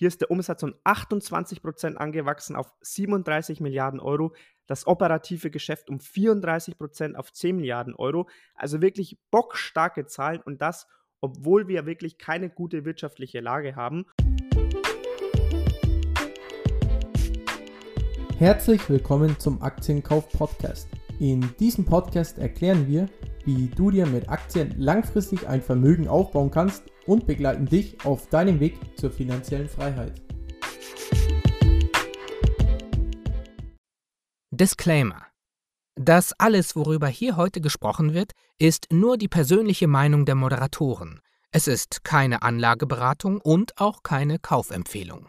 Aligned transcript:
Hier 0.00 0.08
ist 0.08 0.22
der 0.22 0.30
Umsatz 0.30 0.62
um 0.62 0.72
28 0.82 1.62
Prozent 1.62 1.98
angewachsen 1.98 2.56
auf 2.56 2.72
37 2.80 3.60
Milliarden 3.60 4.00
Euro, 4.00 4.32
das 4.66 4.86
operative 4.86 5.50
Geschäft 5.50 5.90
um 5.90 6.00
34 6.00 6.78
Prozent 6.78 7.18
auf 7.18 7.30
10 7.34 7.56
Milliarden 7.56 7.94
Euro. 7.94 8.26
Also 8.54 8.80
wirklich 8.80 9.18
bockstarke 9.30 10.06
Zahlen 10.06 10.40
und 10.40 10.62
das, 10.62 10.86
obwohl 11.20 11.68
wir 11.68 11.84
wirklich 11.84 12.16
keine 12.16 12.48
gute 12.48 12.86
wirtschaftliche 12.86 13.40
Lage 13.40 13.76
haben. 13.76 14.06
Herzlich 18.38 18.88
willkommen 18.88 19.38
zum 19.38 19.60
Aktienkauf 19.60 20.32
Podcast. 20.32 20.88
In 21.20 21.54
diesem 21.58 21.84
Podcast 21.84 22.38
erklären 22.38 22.88
wir, 22.88 23.06
wie 23.44 23.66
du 23.66 23.90
dir 23.90 24.06
mit 24.06 24.30
Aktien 24.30 24.74
langfristig 24.78 25.46
ein 25.46 25.60
Vermögen 25.60 26.08
aufbauen 26.08 26.50
kannst 26.50 26.84
und 27.04 27.26
begleiten 27.26 27.66
dich 27.66 28.02
auf 28.06 28.28
deinem 28.28 28.58
Weg 28.58 28.78
zur 28.96 29.10
finanziellen 29.10 29.68
Freiheit. 29.68 30.22
Disclaimer. 34.50 35.26
Das 35.94 36.32
alles, 36.38 36.74
worüber 36.74 37.08
hier 37.08 37.36
heute 37.36 37.60
gesprochen 37.60 38.14
wird, 38.14 38.32
ist 38.58 38.86
nur 38.90 39.18
die 39.18 39.28
persönliche 39.28 39.88
Meinung 39.88 40.24
der 40.24 40.36
Moderatoren. 40.36 41.20
Es 41.52 41.68
ist 41.68 42.02
keine 42.02 42.40
Anlageberatung 42.40 43.42
und 43.42 43.78
auch 43.78 44.02
keine 44.02 44.38
Kaufempfehlung. 44.38 45.28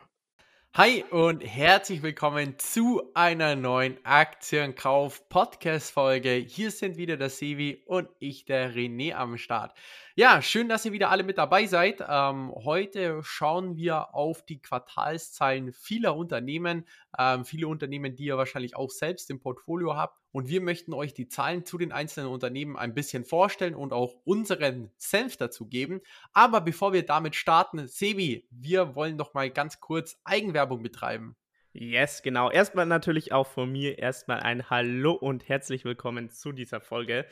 Hi 0.73 1.03
und 1.09 1.41
herzlich 1.41 2.01
willkommen 2.01 2.57
zu 2.57 3.01
einer 3.13 3.57
neuen 3.57 3.97
Aktienkauf-Podcast-Folge. 4.05 6.45
Hier 6.47 6.71
sind 6.71 6.95
wieder 6.95 7.17
der 7.17 7.29
Sevi 7.29 7.83
und 7.85 8.07
ich, 8.19 8.45
der 8.45 8.73
René, 8.73 9.13
am 9.13 9.37
Start. 9.37 9.77
Ja, 10.21 10.39
schön, 10.43 10.69
dass 10.69 10.85
ihr 10.85 10.91
wieder 10.91 11.09
alle 11.09 11.23
mit 11.23 11.39
dabei 11.39 11.65
seid. 11.65 12.05
Ähm, 12.07 12.51
heute 12.53 13.21
schauen 13.23 13.75
wir 13.75 14.13
auf 14.13 14.45
die 14.45 14.61
Quartalszahlen 14.61 15.73
vieler 15.73 16.15
Unternehmen, 16.15 16.85
ähm, 17.17 17.43
viele 17.43 17.67
Unternehmen, 17.67 18.15
die 18.15 18.25
ihr 18.25 18.37
wahrscheinlich 18.37 18.75
auch 18.75 18.91
selbst 18.91 19.31
im 19.31 19.39
Portfolio 19.39 19.95
habt. 19.95 20.21
Und 20.31 20.47
wir 20.47 20.61
möchten 20.61 20.93
euch 20.93 21.15
die 21.15 21.27
Zahlen 21.27 21.65
zu 21.65 21.79
den 21.79 21.91
einzelnen 21.91 22.29
Unternehmen 22.29 22.77
ein 22.77 22.93
bisschen 22.93 23.25
vorstellen 23.25 23.73
und 23.73 23.93
auch 23.93 24.13
unseren 24.23 24.91
Senf 24.95 25.37
dazu 25.37 25.67
geben. 25.67 26.01
Aber 26.33 26.61
bevor 26.61 26.93
wir 26.93 27.03
damit 27.03 27.35
starten, 27.35 27.87
Sebi, 27.87 28.47
wir 28.51 28.93
wollen 28.93 29.17
doch 29.17 29.33
mal 29.33 29.49
ganz 29.49 29.79
kurz 29.79 30.21
Eigenwerbung 30.23 30.83
betreiben. 30.83 31.35
Yes, 31.73 32.21
genau. 32.21 32.51
Erstmal 32.51 32.85
natürlich 32.85 33.31
auch 33.31 33.47
von 33.47 33.71
mir 33.71 33.97
erstmal 33.97 34.41
ein 34.41 34.69
Hallo 34.69 35.13
und 35.13 35.49
herzlich 35.49 35.83
willkommen 35.83 36.29
zu 36.29 36.51
dieser 36.51 36.79
Folge. 36.79 37.25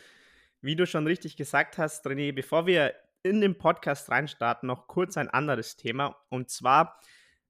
Wie 0.61 0.75
du 0.75 0.85
schon 0.85 1.07
richtig 1.07 1.37
gesagt 1.37 1.77
hast, 1.77 2.05
René, 2.05 2.33
bevor 2.33 2.65
wir 2.65 2.93
in 3.23 3.39
den 3.39 3.57
Podcast 3.57 4.09
reinstarten, 4.09 4.67
noch 4.67 4.87
kurz 4.87 5.15
ein 5.15 5.29
anderes 5.29 5.77
Thema. 5.77 6.17
Und 6.29 6.49
zwar, 6.49 6.99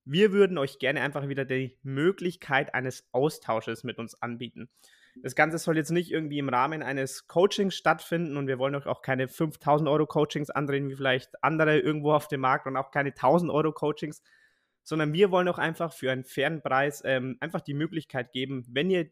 wir 0.05 0.31
würden 0.31 0.59
euch 0.59 0.77
gerne 0.77 1.01
einfach 1.01 1.27
wieder 1.27 1.43
die 1.43 1.77
Möglichkeit 1.81 2.75
eines 2.75 3.07
Austausches 3.11 3.83
mit 3.83 3.97
uns 3.97 4.13
anbieten. 4.21 4.69
Das 5.23 5.35
Ganze 5.35 5.57
soll 5.57 5.77
jetzt 5.77 5.89
nicht 5.89 6.11
irgendwie 6.11 6.38
im 6.38 6.49
Rahmen 6.49 6.83
eines 6.83 7.27
Coachings 7.27 7.75
stattfinden 7.75 8.38
und 8.38 8.47
wir 8.47 8.59
wollen 8.59 8.75
euch 8.75 8.85
auch 8.85 9.01
keine 9.01 9.27
5000 9.27 9.89
Euro 9.89 10.05
Coachings 10.05 10.51
andrehen, 10.51 10.88
wie 10.88 10.95
vielleicht 10.95 11.44
andere 11.44 11.79
irgendwo 11.79 12.13
auf 12.13 12.27
dem 12.27 12.41
Markt 12.41 12.67
und 12.67 12.77
auch 12.77 12.91
keine 12.91 13.09
1000 13.09 13.51
Euro 13.51 13.71
Coachings, 13.71 14.21
sondern 14.83 15.13
wir 15.13 15.31
wollen 15.31 15.47
auch 15.47 15.57
einfach 15.57 15.94
für 15.94 16.11
einen 16.11 16.25
fairen 16.25 16.61
Preis 16.61 17.01
ähm, 17.05 17.38
einfach 17.39 17.61
die 17.61 17.73
Möglichkeit 17.73 18.31
geben, 18.31 18.66
wenn 18.69 18.89
ihr 18.91 19.09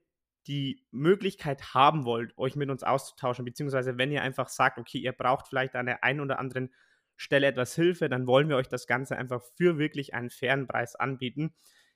die 0.48 0.86
Möglichkeit 0.92 1.74
haben 1.74 2.06
wollt, 2.06 2.38
euch 2.38 2.56
mit 2.56 2.70
uns 2.70 2.84
auszutauschen, 2.84 3.46
beziehungsweise 3.46 3.98
wenn 3.98 4.12
ihr 4.12 4.22
einfach 4.22 4.50
sagt, 4.50 4.78
okay, 4.78 4.98
ihr 4.98 5.12
braucht 5.12 5.48
vielleicht 5.48 5.76
an 5.76 5.86
der 5.86 6.04
einen 6.04 6.22
oder 6.22 6.40
anderen 6.40 6.74
Stelle 7.16 7.48
etwas 7.48 7.76
Hilfe, 7.76 8.10
dann 8.10 8.28
wollen 8.28 8.48
wir 8.48 8.56
euch 8.56 8.68
das 8.68 8.88
Ganze 8.88 9.18
einfach 9.18 9.42
für 9.56 9.78
wirklich 9.78 10.14
einen 10.14 10.30
fairen 10.30 10.68
Preis 10.68 10.96
anbieten. 10.96 11.54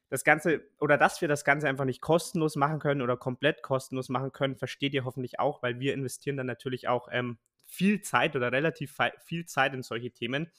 Das 0.09 0.23
Ganze 0.23 0.61
oder 0.80 0.97
dass 0.97 1.21
wir 1.21 1.27
das 1.27 1.45
Ganze 1.45 1.69
einfach 1.69 1.85
nicht 1.85 2.02
kostenlos 2.02 2.58
machen 2.58 2.80
können 2.80 3.02
oder 3.02 3.16
komplett 3.16 3.63
kostenlos 3.63 4.09
machen 4.09 4.33
können, 4.33 4.58
versteht 4.58 4.93
ihr 4.93 5.05
hoffentlich 5.05 5.39
auch, 5.39 5.63
weil 5.63 5.80
wir 5.80 5.93
investieren 5.93 6.36
dann 6.36 6.47
natürlich 6.47 6.87
auch 6.87 7.08
ähm, 7.11 7.37
viel 7.65 8.02
Zeit 8.02 8.36
oder 8.36 8.52
relativ 8.52 8.97
viel 9.23 9.45
Zeit 9.45 9.73
in 9.73 9.83
solche 9.83 10.11
Themen. 10.11 10.52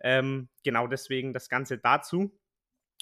Ähm, 0.00 0.48
genau 0.64 0.86
deswegen 0.86 1.34
das 1.34 1.48
Ganze 1.48 1.76
dazu. 1.76 2.32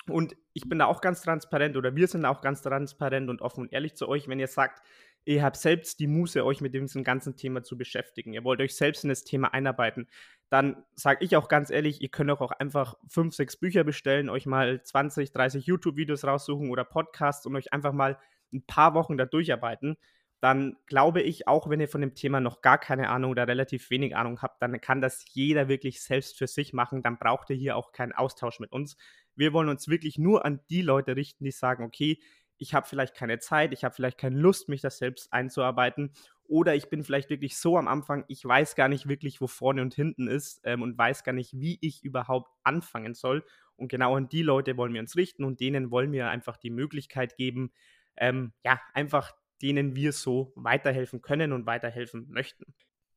Und 0.09 0.37
ich 0.53 0.69
bin 0.69 0.79
da 0.79 0.87
auch 0.87 1.01
ganz 1.01 1.23
transparent 1.23 1.77
oder 1.77 1.97
wir 1.97 2.07
sind 2.09 2.25
auch 2.25 2.43
ganz 2.43 2.61
transparent 2.61 3.31
und 3.31 3.41
offen 3.41 3.63
und 3.63 3.73
ehrlich 3.73 3.95
zu 3.95 4.09
euch, 4.09 4.29
wenn 4.29 4.39
ihr 4.39 4.49
sagt, 4.49 4.83
ihr 5.25 5.43
habt 5.43 5.57
selbst 5.57 5.99
die 6.01 6.07
Muße, 6.07 6.45
euch 6.45 6.61
mit 6.61 6.75
diesem 6.75 7.05
ganzen 7.05 7.37
Thema 7.37 7.63
zu 7.63 7.79
beschäftigen. 7.79 8.35
Ihr 8.35 8.45
wollt 8.45 8.61
euch 8.61 8.77
selbst 8.77 9.05
in 9.05 9.09
das 9.09 9.25
Thema 9.25 9.55
einarbeiten. 9.55 10.07
Dann 10.51 10.85
sage 10.95 11.25
ich 11.25 11.37
auch 11.37 11.49
ganz 11.49 11.71
ehrlich, 11.71 12.03
ihr 12.03 12.11
könnt 12.11 12.31
auch 12.31 12.51
einfach 12.51 12.97
fünf, 13.09 13.35
sechs 13.35 13.57
Bücher 13.57 13.83
bestellen, 13.85 14.29
euch 14.29 14.45
mal 14.45 14.83
20, 14.83 15.33
30 15.33 15.67
YouTube-Videos 15.67 16.25
raussuchen 16.25 16.71
oder 16.71 16.85
Podcasts 16.85 17.47
und 17.47 17.57
euch 17.57 17.73
einfach 17.73 17.93
mal 17.93 18.19
ein 18.53 18.63
paar 18.67 18.95
Wochen 18.95 19.17
da 19.17 19.25
durcharbeiten. 19.25 19.97
Dann 20.45 20.77
glaube 20.85 21.23
ich, 21.23 21.49
auch 21.49 21.71
wenn 21.71 21.81
ihr 21.81 21.89
von 21.89 22.03
dem 22.03 22.15
Thema 22.15 22.39
noch 22.39 22.61
gar 22.61 22.77
keine 22.77 23.09
Ahnung 23.09 23.31
oder 23.31 23.49
relativ 23.49 23.89
wenig 23.89 24.15
Ahnung 24.15 24.43
habt, 24.43 24.61
dann 24.61 24.79
kann 24.79 25.01
das 25.01 25.25
jeder 25.33 25.69
wirklich 25.69 26.03
selbst 26.03 26.37
für 26.37 26.47
sich 26.47 26.75
machen. 26.75 27.03
Dann 27.03 27.17
braucht 27.17 27.49
ihr 27.49 27.57
hier 27.57 27.79
auch 27.79 27.93
keinen 27.93 28.13
Austausch 28.13 28.61
mit 28.61 28.71
uns. 28.71 28.99
Wir 29.35 29.55
wollen 29.55 29.71
uns 29.71 29.89
wirklich 29.89 30.19
nur 30.19 30.45
an 30.45 30.61
die 30.69 30.83
Leute 30.83 31.17
richten, 31.17 31.45
die 31.45 31.51
sagen, 31.51 31.83
okay, 31.83 32.21
ich 32.59 32.75
habe 32.75 32.87
vielleicht 32.87 33.15
keine 33.15 33.39
Zeit, 33.39 33.73
ich 33.73 33.85
habe 33.85 33.95
vielleicht 33.95 34.19
keine 34.19 34.39
Lust, 34.39 34.69
mich 34.69 34.83
das 34.83 34.99
selbst 34.99 35.33
einzuarbeiten. 35.33 36.13
Oder 36.47 36.75
ich 36.75 36.91
bin 36.91 37.05
vielleicht 37.05 37.31
wirklich 37.31 37.57
so 37.57 37.79
am 37.79 37.89
Anfang, 37.89 38.27
ich 38.29 38.45
weiß 38.45 38.75
gar 38.75 38.89
nicht 38.89 39.09
wirklich, 39.09 39.41
wo 39.41 39.47
vorne 39.47 39.81
und 39.81 39.95
hinten 39.95 40.29
ist 40.29 40.61
ähm, 40.65 40.83
und 40.83 40.99
weiß 40.99 41.25
gar 41.25 41.33
nicht, 41.33 41.59
wie 41.59 41.79
ich 41.81 42.05
überhaupt 42.05 42.51
anfangen 42.65 43.15
soll. 43.15 43.47
Und 43.77 43.89
genau 43.89 44.15
an 44.15 44.29
die 44.29 44.43
Leute 44.43 44.77
wollen 44.77 44.93
wir 44.93 45.01
uns 45.01 45.17
richten 45.17 45.43
und 45.43 45.61
denen 45.61 45.91
wollen 45.91 46.13
wir 46.13 46.29
einfach 46.29 46.59
die 46.59 46.69
Möglichkeit 46.69 47.39
geben, 47.39 47.73
ähm, 48.19 48.53
ja, 48.63 48.79
einfach 48.93 49.33
denen 49.65 49.97
wir 49.97 50.13
so 50.13 50.53
weiterhelfen 50.57 51.23
können 51.23 51.55
und 51.55 51.65
weiterhelfen 51.65 52.27
möchten. 52.29 52.75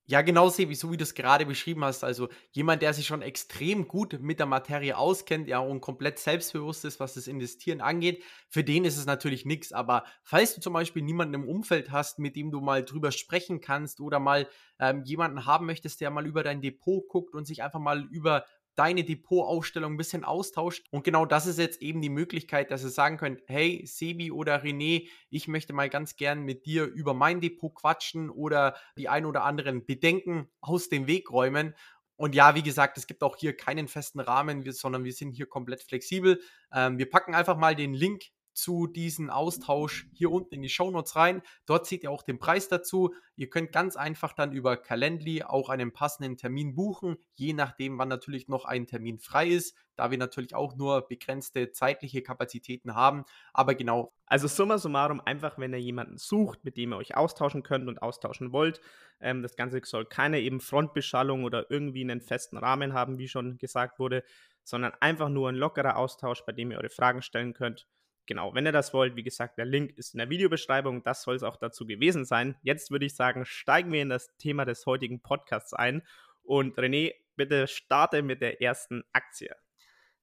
Ja, 0.10 0.22
genau, 0.22 0.48
Sebi, 0.48 0.74
so 0.74 0.90
wie 0.90 0.96
du 0.96 1.04
es 1.04 1.16
gerade 1.16 1.46
beschrieben 1.46 1.84
hast. 1.84 2.06
Also 2.06 2.30
jemand, 2.52 2.82
der 2.82 2.94
sich 2.94 3.06
schon 3.06 3.22
extrem 3.22 3.90
gut 3.90 4.22
mit 4.22 4.40
der 4.40 4.46
Materie 4.46 4.98
auskennt, 4.98 5.50
ja, 5.50 5.60
und 5.60 5.82
komplett 5.82 6.18
selbstbewusst 6.20 6.86
ist, 6.86 7.02
was 7.02 7.16
das 7.16 7.28
Investieren 7.28 7.82
angeht, 7.82 8.24
für 8.48 8.64
den 8.64 8.86
ist 8.86 8.96
es 8.96 9.06
natürlich 9.06 9.44
nichts. 9.44 9.74
Aber 9.74 10.06
falls 10.24 10.56
du 10.56 10.62
zum 10.62 10.72
Beispiel 10.72 11.02
niemanden 11.02 11.34
im 11.34 11.50
Umfeld 11.50 11.92
hast, 11.92 12.20
mit 12.20 12.38
dem 12.38 12.52
du 12.52 12.62
mal 12.62 12.86
drüber 12.86 13.12
sprechen 13.12 13.60
kannst 13.60 14.00
oder 14.00 14.22
mal 14.22 14.48
ähm, 14.80 15.04
jemanden 15.04 15.46
haben 15.46 15.66
möchtest, 15.66 16.00
der 16.00 16.10
mal 16.10 16.26
über 16.26 16.42
dein 16.42 16.62
Depot 16.62 17.06
guckt 17.10 17.36
und 17.36 17.44
sich 17.46 17.62
einfach 17.62 17.82
mal 17.82 18.08
über 18.10 18.46
deine 18.78 19.04
Depotaufstellung 19.04 19.94
ein 19.94 19.98
bisschen 19.98 20.24
austauscht. 20.24 20.86
Und 20.92 21.04
genau 21.04 21.26
das 21.26 21.48
ist 21.48 21.60
jetzt 21.60 21.82
eben 21.82 22.02
die 22.02 22.10
Möglichkeit, 22.10 22.72
dass 22.72 22.84
ihr 22.84 22.90
sagen 22.90 23.18
könnt, 23.18 23.42
hey, 23.48 23.84
Sebi 23.86 24.32
oder 24.32 24.64
René, 24.64 25.10
ich 25.30 25.48
möchte 25.48 25.74
mal 25.74 25.90
ganz 25.90 26.16
gern 26.16 26.44
mit 26.44 26.66
dir 26.66 26.86
über 26.86 27.14
mein 27.14 27.42
Depot 27.42 27.74
quatschen 27.74 28.30
oder 28.30 28.76
die 28.98 29.10
ein 29.10 29.26
oder 29.26 29.44
anderen 29.44 29.86
Bedenken 29.86 30.48
aus 30.62 30.90
dem 30.90 31.08
Weg 31.08 31.32
räumen. 31.32 31.76
Und 32.18 32.36
ja, 32.36 32.56
wie 32.56 32.64
gesagt, 32.64 32.98
es 32.98 33.08
gibt 33.08 33.24
auch 33.24 33.36
hier 33.36 33.56
keinen 33.56 33.88
festen 33.88 34.20
Rahmen, 34.20 34.70
sondern 34.72 35.04
wir 35.04 35.14
sind 35.14 35.32
hier 35.32 35.48
komplett 35.48 35.84
flexibel. 35.84 36.42
Ähm, 36.74 36.98
wir 36.98 37.10
packen 37.10 37.36
einfach 37.36 37.58
mal 37.58 37.76
den 37.76 37.94
Link 37.94 38.26
zu 38.58 38.88
diesem 38.88 39.30
Austausch 39.30 40.08
hier 40.14 40.32
unten 40.32 40.56
in 40.56 40.64
die 40.64 40.70
Show 40.70 40.90
Notes 40.90 41.16
rein. 41.16 41.44
Dort 41.68 41.86
seht 41.86 42.02
ihr 42.02 42.10
auch 42.10 42.24
den 42.24 42.40
Preis 42.40 42.68
dazu. 42.68 43.14
Ihr 43.36 43.52
könnt 43.52 43.72
ganz 43.72 43.96
einfach 43.96 44.34
dann 44.34 44.52
über 44.52 44.78
Calendly 44.78 45.44
auch 45.44 45.70
einen 45.70 45.94
passenden 45.94 46.38
Termin 46.38 46.74
buchen, 46.74 47.18
je 47.36 47.54
nachdem, 47.54 48.00
wann 48.00 48.10
natürlich 48.10 48.48
noch 48.48 48.66
ein 48.66 48.88
Termin 48.88 49.20
frei 49.20 49.48
ist, 49.48 49.78
da 49.96 50.10
wir 50.10 50.18
natürlich 50.18 50.56
auch 50.56 50.76
nur 50.76 51.08
begrenzte 51.08 51.72
zeitliche 51.72 52.24
Kapazitäten 52.24 52.96
haben. 52.96 53.26
Aber 53.54 53.76
genau. 53.76 54.12
Also 54.26 54.48
summa 54.48 54.80
summarum, 54.80 55.22
einfach 55.22 55.60
wenn 55.60 55.74
ihr 55.74 55.80
jemanden 55.80 56.18
sucht, 56.18 56.66
mit 56.66 56.78
dem 56.78 56.94
ihr 56.94 56.98
euch 56.98 57.16
austauschen 57.16 57.62
könnt 57.62 57.88
und 57.88 58.02
austauschen 58.02 58.52
wollt. 58.54 58.82
Ähm, 59.20 59.44
das 59.44 59.56
Ganze 59.56 59.82
soll 59.84 60.06
keine 60.06 60.40
eben 60.40 60.62
Frontbeschallung 60.62 61.44
oder 61.44 61.70
irgendwie 61.70 62.02
einen 62.02 62.22
festen 62.22 62.58
Rahmen 62.58 62.94
haben, 62.94 63.20
wie 63.20 63.28
schon 63.28 63.60
gesagt 63.60 64.00
wurde, 64.00 64.24
sondern 64.64 64.94
einfach 65.00 65.30
nur 65.30 65.48
ein 65.48 65.56
lockerer 65.56 65.96
Austausch, 65.96 66.44
bei 66.44 66.54
dem 66.54 66.72
ihr 66.72 66.78
eure 66.78 66.90
Fragen 66.90 67.22
stellen 67.22 67.54
könnt 67.54 67.88
genau, 68.28 68.54
wenn 68.54 68.66
ihr 68.66 68.72
das 68.72 68.94
wollt, 68.94 69.16
wie 69.16 69.24
gesagt, 69.24 69.58
der 69.58 69.66
Link 69.66 69.98
ist 69.98 70.14
in 70.14 70.20
der 70.20 70.30
Videobeschreibung. 70.30 71.04
Das 71.04 71.24
soll 71.24 71.36
es 71.36 71.44
auch 71.44 71.58
dazu 71.58 71.88
gewesen 71.88 72.26
sein. 72.26 72.56
Jetzt 72.62 72.92
würde 72.92 73.06
ich 73.06 73.16
sagen, 73.16 73.46
steigen 73.46 73.92
wir 73.92 74.02
in 74.02 74.10
das 74.10 74.36
Thema 74.38 74.66
des 74.66 74.86
heutigen 74.86 75.22
Podcasts 75.22 75.74
ein. 75.74 76.04
Und 76.44 76.78
René, 76.78 77.14
bitte 77.36 77.68
starte 77.68 78.22
mit 78.22 78.42
der 78.42 78.62
ersten 78.62 79.04
Aktie. 79.14 79.56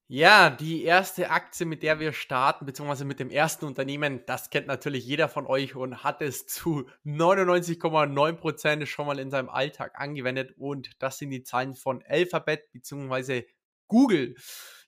Ja, 0.06 0.50
die 0.50 0.84
erste 0.84 1.30
Aktie, 1.30 1.64
mit 1.64 1.82
der 1.82 1.98
wir 1.98 2.12
starten, 2.12 2.66
beziehungsweise 2.66 3.06
mit 3.06 3.20
dem 3.20 3.30
ersten 3.30 3.64
Unternehmen, 3.64 4.20
das 4.26 4.50
kennt 4.50 4.66
natürlich 4.66 5.06
jeder 5.06 5.30
von 5.30 5.46
euch 5.46 5.74
und 5.74 6.04
hat 6.04 6.20
es 6.20 6.46
zu 6.46 6.86
99,9% 7.06 8.84
schon 8.84 9.06
mal 9.06 9.18
in 9.18 9.30
seinem 9.30 9.48
Alltag 9.48 9.98
angewendet. 9.98 10.54
Und 10.58 10.90
das 11.02 11.18
sind 11.18 11.30
die 11.30 11.42
Zahlen 11.42 11.74
von 11.74 12.04
Alphabet, 12.06 12.70
beziehungsweise 12.72 13.46
Google. 13.94 14.34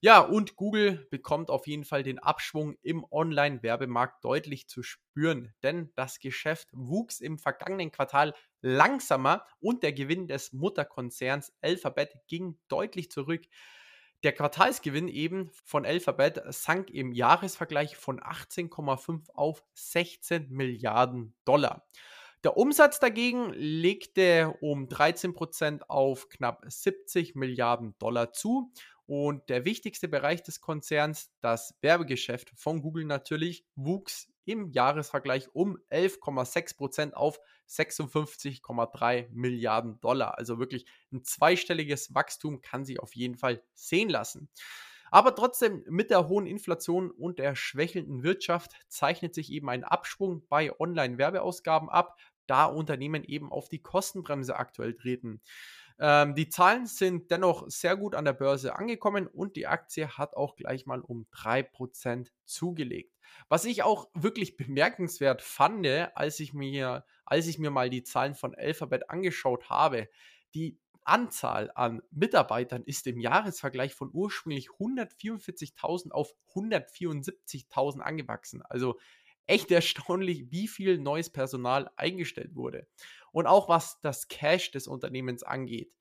Ja, 0.00 0.18
und 0.18 0.56
Google 0.56 1.06
bekommt 1.12 1.48
auf 1.48 1.68
jeden 1.68 1.84
Fall 1.84 2.02
den 2.02 2.18
Abschwung 2.18 2.74
im 2.82 3.06
Online-Werbemarkt 3.08 4.24
deutlich 4.24 4.66
zu 4.66 4.82
spüren, 4.82 5.54
denn 5.62 5.92
das 5.94 6.18
Geschäft 6.18 6.70
wuchs 6.72 7.20
im 7.20 7.38
vergangenen 7.38 7.92
Quartal 7.92 8.34
langsamer 8.62 9.46
und 9.60 9.84
der 9.84 9.92
Gewinn 9.92 10.26
des 10.26 10.52
Mutterkonzerns 10.52 11.52
Alphabet 11.60 12.16
ging 12.26 12.58
deutlich 12.66 13.08
zurück. 13.08 13.44
Der 14.24 14.32
Quartalsgewinn 14.32 15.06
eben 15.06 15.52
von 15.62 15.86
Alphabet 15.86 16.42
sank 16.48 16.90
im 16.90 17.12
Jahresvergleich 17.12 17.96
von 17.96 18.18
18,5 18.18 19.30
auf 19.34 19.62
16 19.74 20.48
Milliarden 20.50 21.32
Dollar. 21.44 21.86
Der 22.46 22.56
Umsatz 22.56 23.00
dagegen 23.00 23.52
legte 23.54 24.54
um 24.60 24.86
13% 24.86 25.82
auf 25.88 26.28
knapp 26.28 26.64
70 26.64 27.34
Milliarden 27.34 27.96
Dollar 27.98 28.32
zu. 28.32 28.72
Und 29.06 29.48
der 29.48 29.64
wichtigste 29.64 30.08
Bereich 30.08 30.42
des 30.42 30.60
Konzerns, 30.60 31.30
das 31.40 31.76
Werbegeschäft 31.80 32.50
von 32.56 32.82
Google 32.82 33.04
natürlich, 33.04 33.64
wuchs 33.76 34.28
im 34.44 34.70
Jahresvergleich 34.70 35.48
um 35.54 35.78
11,6% 35.90 37.12
auf 37.12 37.38
56,3 37.68 39.28
Milliarden 39.30 40.00
Dollar. 40.00 40.38
Also 40.38 40.58
wirklich 40.58 40.86
ein 41.12 41.24
zweistelliges 41.24 42.14
Wachstum 42.14 42.62
kann 42.62 42.84
sich 42.84 43.00
auf 43.00 43.14
jeden 43.14 43.36
Fall 43.36 43.62
sehen 43.74 44.08
lassen. 44.08 44.48
Aber 45.10 45.34
trotzdem 45.34 45.84
mit 45.88 46.10
der 46.10 46.28
hohen 46.28 46.46
Inflation 46.46 47.10
und 47.10 47.38
der 47.38 47.54
schwächelnden 47.54 48.22
Wirtschaft 48.22 48.72
zeichnet 48.88 49.34
sich 49.34 49.52
eben 49.52 49.68
ein 49.68 49.84
Abschwung 49.84 50.46
bei 50.48 50.78
Online-Werbeausgaben 50.78 51.88
ab, 51.88 52.18
da 52.46 52.64
Unternehmen 52.64 53.24
eben 53.24 53.50
auf 53.52 53.68
die 53.68 53.82
Kostenbremse 53.82 54.56
aktuell 54.56 54.94
treten. 54.94 55.40
Ähm, 55.98 56.34
die 56.34 56.48
Zahlen 56.48 56.86
sind 56.86 57.30
dennoch 57.30 57.68
sehr 57.68 57.96
gut 57.96 58.14
an 58.14 58.24
der 58.24 58.34
Börse 58.34 58.76
angekommen 58.76 59.26
und 59.26 59.56
die 59.56 59.66
Aktie 59.66 60.08
hat 60.08 60.36
auch 60.36 60.56
gleich 60.56 60.86
mal 60.86 61.00
um 61.00 61.26
3% 61.32 62.30
zugelegt. 62.44 63.14
Was 63.48 63.64
ich 63.64 63.82
auch 63.82 64.08
wirklich 64.14 64.56
bemerkenswert 64.56 65.42
fand, 65.42 65.86
als 66.14 66.40
ich 66.40 66.52
mir, 66.52 67.04
als 67.24 67.46
ich 67.46 67.58
mir 67.58 67.70
mal 67.70 67.90
die 67.90 68.02
Zahlen 68.02 68.34
von 68.34 68.54
Alphabet 68.54 69.10
angeschaut 69.10 69.70
habe, 69.70 70.08
die 70.54 70.78
Anzahl 71.04 71.70
an 71.74 72.02
Mitarbeitern 72.10 72.82
ist 72.82 73.06
im 73.06 73.20
Jahresvergleich 73.20 73.94
von 73.94 74.10
ursprünglich 74.12 74.68
144.000 74.68 76.10
auf 76.10 76.34
174.000 76.54 78.00
angewachsen. 78.00 78.62
Also 78.62 78.98
echt 79.46 79.70
erstaunlich, 79.70 80.50
wie 80.50 80.66
viel 80.66 80.98
neues 80.98 81.30
Personal 81.30 81.90
eingestellt 81.96 82.56
wurde. 82.56 82.88
Und 83.36 83.46
auch 83.46 83.68
was 83.68 84.00
das 84.00 84.28
Cash 84.28 84.70
des 84.70 84.88
Unternehmens 84.88 85.42
angeht. 85.42 85.92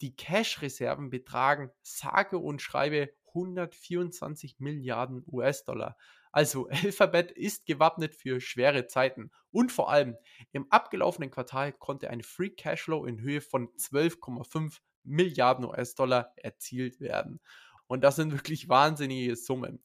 Die 0.00 0.14
Cash-Reserven 0.14 1.10
betragen 1.10 1.72
sage 1.82 2.38
und 2.38 2.62
schreibe 2.62 3.12
124 3.30 4.60
Milliarden 4.60 5.24
US-Dollar. 5.26 5.96
Also 6.30 6.68
Alphabet 6.84 7.32
ist 7.32 7.66
gewappnet 7.66 8.14
für 8.14 8.40
schwere 8.40 8.86
Zeiten. 8.86 9.32
Und 9.50 9.72
vor 9.72 9.90
allem 9.90 10.16
im 10.52 10.70
abgelaufenen 10.70 11.32
Quartal 11.32 11.72
konnte 11.72 12.10
ein 12.10 12.22
Free 12.22 12.50
Cashflow 12.50 13.06
in 13.06 13.20
Höhe 13.20 13.40
von 13.40 13.70
12,5 13.70 14.78
Milliarden 15.02 15.64
US-Dollar 15.64 16.32
erzielt 16.36 17.00
werden. 17.00 17.40
Und 17.88 18.04
das 18.04 18.14
sind 18.14 18.30
wirklich 18.30 18.68
wahnsinnige 18.68 19.34
Summen. 19.34 19.82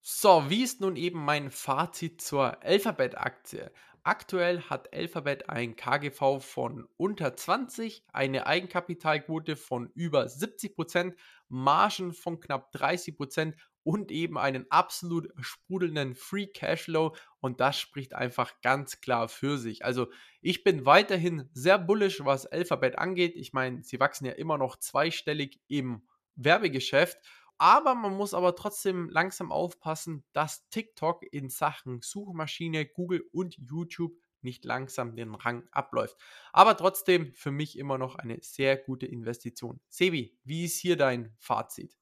So, 0.00 0.48
wie 0.48 0.62
ist 0.62 0.80
nun 0.80 0.96
eben 0.96 1.22
mein 1.22 1.50
Fazit 1.50 2.22
zur 2.22 2.62
Alphabet-Aktie? 2.62 3.70
Aktuell 4.06 4.60
hat 4.60 4.94
Alphabet 4.94 5.50
ein 5.50 5.74
KGV 5.74 6.38
von 6.38 6.86
unter 6.96 7.34
20, 7.34 8.04
eine 8.12 8.46
Eigenkapitalquote 8.46 9.56
von 9.56 9.90
über 9.96 10.26
70%, 10.26 11.16
Margen 11.48 12.12
von 12.12 12.38
knapp 12.38 12.72
30% 12.72 13.54
und 13.82 14.12
eben 14.12 14.38
einen 14.38 14.70
absolut 14.70 15.32
sprudelnden 15.40 16.14
Free 16.14 16.46
Cashflow 16.46 17.16
und 17.40 17.58
das 17.58 17.80
spricht 17.80 18.14
einfach 18.14 18.60
ganz 18.60 19.00
klar 19.00 19.26
für 19.28 19.58
sich. 19.58 19.84
Also 19.84 20.06
ich 20.40 20.62
bin 20.62 20.86
weiterhin 20.86 21.50
sehr 21.52 21.76
bullish, 21.76 22.24
was 22.24 22.46
Alphabet 22.46 22.98
angeht. 22.98 23.34
Ich 23.34 23.54
meine, 23.54 23.82
sie 23.82 23.98
wachsen 23.98 24.26
ja 24.26 24.32
immer 24.34 24.56
noch 24.56 24.76
zweistellig 24.76 25.58
im 25.66 26.06
Werbegeschäft 26.36 27.18
aber 27.58 27.94
man 27.94 28.14
muss 28.16 28.34
aber 28.34 28.54
trotzdem 28.56 29.08
langsam 29.08 29.52
aufpassen, 29.52 30.24
dass 30.32 30.68
TikTok 30.68 31.22
in 31.32 31.48
Sachen 31.48 32.00
Suchmaschine, 32.02 32.86
Google 32.86 33.24
und 33.32 33.56
YouTube 33.56 34.12
nicht 34.42 34.64
langsam 34.64 35.16
den 35.16 35.34
Rang 35.34 35.68
abläuft. 35.72 36.16
Aber 36.52 36.76
trotzdem 36.76 37.32
für 37.34 37.50
mich 37.50 37.78
immer 37.78 37.98
noch 37.98 38.16
eine 38.16 38.38
sehr 38.42 38.76
gute 38.76 39.06
Investition. 39.06 39.80
Sebi, 39.88 40.38
wie 40.44 40.64
ist 40.64 40.78
hier 40.78 40.96
dein 40.96 41.34
Fazit? 41.38 41.96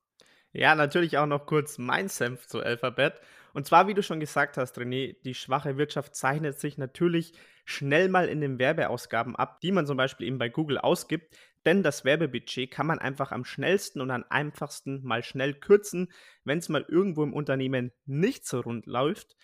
Ja, 0.52 0.76
natürlich 0.76 1.18
auch 1.18 1.26
noch 1.26 1.46
kurz 1.46 1.78
mein 1.78 2.08
Senf 2.08 2.46
zu 2.46 2.60
Alphabet. 2.60 3.20
Und 3.54 3.66
zwar, 3.66 3.88
wie 3.88 3.94
du 3.94 4.02
schon 4.02 4.20
gesagt 4.20 4.56
hast, 4.56 4.78
René, 4.78 5.16
die 5.24 5.34
schwache 5.34 5.78
Wirtschaft 5.78 6.14
zeichnet 6.14 6.60
sich 6.60 6.78
natürlich 6.78 7.32
schnell 7.64 8.08
mal 8.08 8.28
in 8.28 8.40
den 8.40 8.58
Werbeausgaben 8.58 9.34
ab, 9.34 9.60
die 9.62 9.72
man 9.72 9.86
zum 9.86 9.96
Beispiel 9.96 10.28
eben 10.28 10.38
bei 10.38 10.48
Google 10.48 10.78
ausgibt. 10.78 11.36
Denn 11.66 11.82
das 11.82 12.04
Werbebudget 12.04 12.70
kann 12.70 12.86
man 12.86 12.98
einfach 12.98 13.32
am 13.32 13.44
schnellsten 13.44 14.00
und 14.00 14.10
am 14.10 14.24
einfachsten 14.28 15.02
mal 15.02 15.22
schnell 15.22 15.54
kürzen, 15.54 16.12
wenn 16.44 16.58
es 16.58 16.68
mal 16.68 16.84
irgendwo 16.88 17.22
im 17.22 17.32
Unternehmen 17.32 17.92
nicht 18.04 18.46
so 18.46 18.60
rund 18.60 18.86
läuft. 18.86 19.36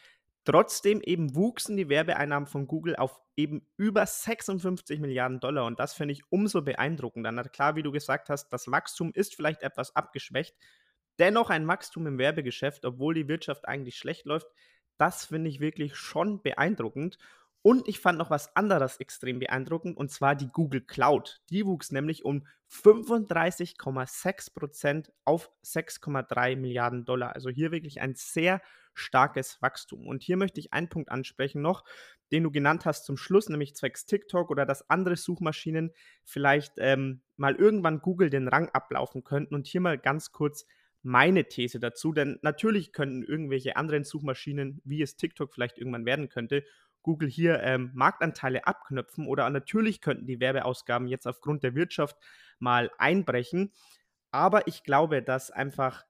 Trotzdem 0.44 1.00
eben 1.02 1.34
wuchsen 1.34 1.76
die 1.76 1.88
Werbeeinnahmen 1.88 2.46
von 2.46 2.66
Google 2.66 2.96
auf 2.96 3.20
eben 3.36 3.66
über 3.76 4.04
56 4.06 4.98
Milliarden 5.00 5.40
Dollar 5.40 5.64
und 5.66 5.78
das 5.78 5.94
finde 5.94 6.12
ich 6.12 6.22
umso 6.30 6.62
beeindruckender. 6.62 7.30
Na 7.32 7.42
klar, 7.44 7.76
wie 7.76 7.82
du 7.82 7.92
gesagt 7.92 8.28
hast, 8.30 8.48
das 8.48 8.70
Wachstum 8.70 9.12
ist 9.14 9.34
vielleicht 9.34 9.62
etwas 9.62 9.94
abgeschwächt. 9.94 10.56
Dennoch 11.18 11.50
ein 11.50 11.68
Wachstum 11.68 12.06
im 12.06 12.18
Werbegeschäft, 12.18 12.84
obwohl 12.84 13.14
die 13.14 13.28
Wirtschaft 13.28 13.68
eigentlich 13.68 13.96
schlecht 13.96 14.24
läuft, 14.26 14.46
das 14.96 15.26
finde 15.26 15.50
ich 15.50 15.60
wirklich 15.60 15.96
schon 15.96 16.42
beeindruckend. 16.42 17.18
Und 17.62 17.88
ich 17.88 18.00
fand 18.00 18.18
noch 18.18 18.30
was 18.30 18.56
anderes 18.56 18.96
extrem 18.98 19.38
beeindruckend, 19.38 19.96
und 19.96 20.10
zwar 20.10 20.34
die 20.34 20.48
Google 20.48 20.80
Cloud. 20.80 21.40
Die 21.50 21.64
wuchs 21.66 21.92
nämlich 21.92 22.24
um 22.24 22.46
35,6% 22.70 25.10
auf 25.24 25.52
6,3 25.64 26.56
Milliarden 26.56 27.04
Dollar. 27.04 27.34
Also 27.34 27.50
hier 27.50 27.70
wirklich 27.70 28.00
ein 28.00 28.14
sehr 28.14 28.62
starkes 28.94 29.60
Wachstum. 29.60 30.06
Und 30.06 30.22
hier 30.22 30.38
möchte 30.38 30.60
ich 30.60 30.72
einen 30.72 30.88
Punkt 30.88 31.10
ansprechen 31.10 31.60
noch, 31.62 31.84
den 32.32 32.44
du 32.44 32.50
genannt 32.50 32.86
hast 32.86 33.04
zum 33.04 33.16
Schluss, 33.16 33.48
nämlich 33.48 33.74
zwecks 33.74 34.06
TikTok 34.06 34.50
oder 34.50 34.64
dass 34.64 34.88
andere 34.88 35.16
Suchmaschinen 35.16 35.92
vielleicht 36.24 36.74
ähm, 36.78 37.22
mal 37.36 37.56
irgendwann 37.56 38.00
Google 38.00 38.30
den 38.30 38.46
Rang 38.48 38.68
ablaufen 38.70 39.24
könnten. 39.24 39.54
Und 39.54 39.66
hier 39.66 39.80
mal 39.80 39.98
ganz 39.98 40.30
kurz 40.32 40.64
meine 41.02 41.48
These 41.48 41.80
dazu, 41.80 42.12
denn 42.12 42.38
natürlich 42.42 42.92
könnten 42.92 43.22
irgendwelche 43.22 43.76
anderen 43.76 44.04
Suchmaschinen, 44.04 44.80
wie 44.84 45.00
es 45.02 45.16
TikTok 45.16 45.54
vielleicht 45.54 45.78
irgendwann 45.78 46.04
werden 46.04 46.28
könnte, 46.28 46.62
Google 47.02 47.28
hier 47.28 47.60
ähm, 47.62 47.90
Marktanteile 47.94 48.66
abknöpfen 48.66 49.26
oder 49.26 49.48
natürlich 49.50 50.00
könnten 50.00 50.26
die 50.26 50.40
Werbeausgaben 50.40 51.08
jetzt 51.08 51.26
aufgrund 51.26 51.62
der 51.62 51.74
Wirtschaft 51.74 52.16
mal 52.58 52.90
einbrechen. 52.98 53.72
Aber 54.30 54.66
ich 54.68 54.84
glaube, 54.84 55.22
dass 55.22 55.50
einfach 55.50 56.04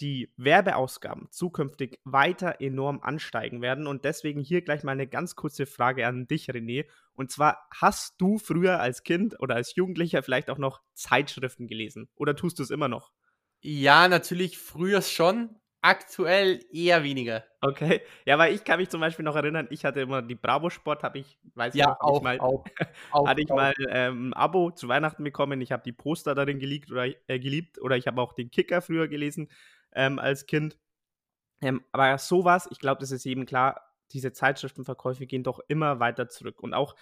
die 0.00 0.32
Werbeausgaben 0.36 1.30
zukünftig 1.30 2.00
weiter 2.04 2.60
enorm 2.60 3.00
ansteigen 3.00 3.62
werden. 3.62 3.86
Und 3.86 4.04
deswegen 4.04 4.40
hier 4.40 4.62
gleich 4.62 4.82
mal 4.82 4.92
eine 4.92 5.06
ganz 5.06 5.36
kurze 5.36 5.66
Frage 5.66 6.06
an 6.06 6.26
dich, 6.26 6.48
René. 6.48 6.86
Und 7.14 7.30
zwar, 7.30 7.68
hast 7.72 8.20
du 8.20 8.38
früher 8.38 8.80
als 8.80 9.02
Kind 9.04 9.38
oder 9.40 9.54
als 9.54 9.76
Jugendlicher 9.76 10.22
vielleicht 10.22 10.50
auch 10.50 10.58
noch 10.58 10.82
Zeitschriften 10.94 11.68
gelesen? 11.68 12.08
Oder 12.16 12.34
tust 12.34 12.58
du 12.58 12.62
es 12.62 12.70
immer 12.70 12.88
noch? 12.88 13.12
Ja, 13.60 14.08
natürlich 14.08 14.58
früher 14.58 15.00
schon. 15.00 15.56
Aktuell 15.86 16.64
eher 16.72 17.02
weniger. 17.02 17.44
Okay. 17.60 18.00
Ja, 18.24 18.38
weil 18.38 18.54
ich 18.54 18.64
kann 18.64 18.80
mich 18.80 18.88
zum 18.88 19.02
Beispiel 19.02 19.22
noch 19.22 19.36
erinnern, 19.36 19.66
ich 19.68 19.84
hatte 19.84 20.00
immer 20.00 20.22
die 20.22 20.34
Bravo 20.34 20.70
Sport, 20.70 21.02
habe 21.02 21.18
ich, 21.18 21.38
weiß 21.56 21.74
ja, 21.74 21.84
ich 21.84 21.88
noch, 21.90 22.00
auch, 22.00 22.16
ich 22.16 22.22
mal, 22.22 22.40
auch, 22.40 22.64
auch, 23.10 23.28
hatte 23.28 23.42
ich 23.42 23.50
auch. 23.50 23.56
mal 23.56 23.74
ähm, 23.90 24.30
ein 24.30 24.32
Abo 24.32 24.70
zu 24.70 24.88
Weihnachten 24.88 25.22
bekommen. 25.22 25.60
Ich 25.60 25.72
habe 25.72 25.82
die 25.82 25.92
Poster 25.92 26.34
darin 26.34 26.58
geliebt 26.58 26.90
oder 26.90 27.08
äh, 27.26 27.38
geliebt 27.38 27.78
oder 27.82 27.98
ich 27.98 28.06
habe 28.06 28.22
auch 28.22 28.32
den 28.32 28.50
Kicker 28.50 28.80
früher 28.80 29.08
gelesen 29.08 29.50
ähm, 29.92 30.18
als 30.18 30.46
Kind. 30.46 30.78
Ähm, 31.60 31.84
aber 31.92 32.16
sowas, 32.16 32.66
ich 32.70 32.78
glaube, 32.78 33.02
das 33.02 33.10
ist 33.10 33.26
eben 33.26 33.44
klar, 33.44 33.78
diese 34.12 34.32
Zeitschriftenverkäufe 34.32 35.26
gehen 35.26 35.42
doch 35.42 35.60
immer 35.68 36.00
weiter 36.00 36.30
zurück. 36.30 36.62
Und 36.62 36.72
auch 36.72 36.96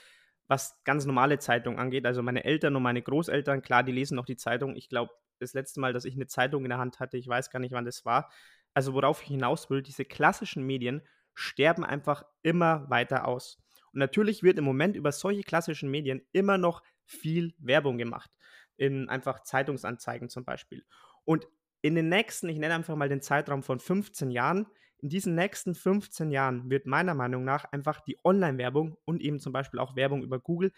was 0.49 0.83
ganz 0.83 1.07
normale 1.07 1.39
Zeitungen 1.39 1.79
angeht, 1.79 2.05
also 2.05 2.21
meine 2.21 2.43
Eltern 2.43 2.75
und 2.75 2.83
meine 2.83 3.01
Großeltern, 3.01 3.63
klar, 3.63 3.85
die 3.85 3.93
lesen 3.93 4.17
noch 4.17 4.27
die 4.27 4.37
Zeitung. 4.37 4.75
Ich 4.75 4.89
glaube, 4.89 5.13
das 5.39 5.55
letzte 5.55 5.81
Mal, 5.81 5.93
dass 5.93 6.05
ich 6.05 6.15
eine 6.15 6.27
Zeitung 6.27 6.65
in 6.65 6.71
der 6.71 6.79
Hand 6.79 7.01
hatte, 7.01 7.17
ich 7.17 7.29
weiß 7.29 7.51
gar 7.51 7.61
nicht, 7.61 7.73
wann 7.73 7.85
das 7.85 8.05
war, 8.05 8.31
also 8.75 8.95
worauf 8.95 9.23
ich 9.23 9.29
hinaus 9.29 9.71
will, 9.71 9.83
diese 9.83 10.05
klassischen 10.05 10.65
Medien 10.65 11.03
sterben 11.35 11.85
einfach 11.85 12.25
immer 12.43 12.89
weiter 12.91 13.27
aus. 13.27 13.59
Und 13.93 13.99
natürlich 13.99 14.43
wird 14.43 14.59
im 14.59 14.65
Moment 14.65 14.97
über 14.97 15.13
solche 15.13 15.43
klassischen 15.43 15.91
Medien 15.91 16.23
immer 16.33 16.59
noch 16.59 16.83
viel 17.05 17.55
Werbung 17.59 17.99
gemacht. 17.99 18.31
In 18.77 19.09
einfach 19.09 19.43
Zeitungsanzeigen 19.43 20.29
zum 20.29 20.45
Beispiel. 20.45 20.85
Und 21.25 21.47
in 21.83 21.95
den 21.95 22.09
nächsten, 22.09 22.49
ich 22.49 22.59
nenne 22.59 22.75
einfach 22.75 22.97
mal 22.97 23.09
den 23.09 23.23
Zeitraum 23.23 23.63
von 23.63 23.81
15 23.81 24.31
Jahren, 24.31 24.67
in 24.99 25.09
diesen 25.09 25.35
nächsten 25.35 25.75
15 25.75 26.31
Jahren 26.31 26.71
wird 26.71 26.87
meiner 26.87 27.15
Meinung 27.15 27.45
nach 27.45 27.65
einfach 27.73 28.01
die 28.01 28.19
Online-Werbung 28.25 28.97
und 29.05 29.21
eben 29.21 29.41
zum 29.41 29.53
Beispiel 29.53 29.81
auch 29.81 29.97
Werbung 29.97 30.23
über 30.23 30.39
Google 30.39 30.73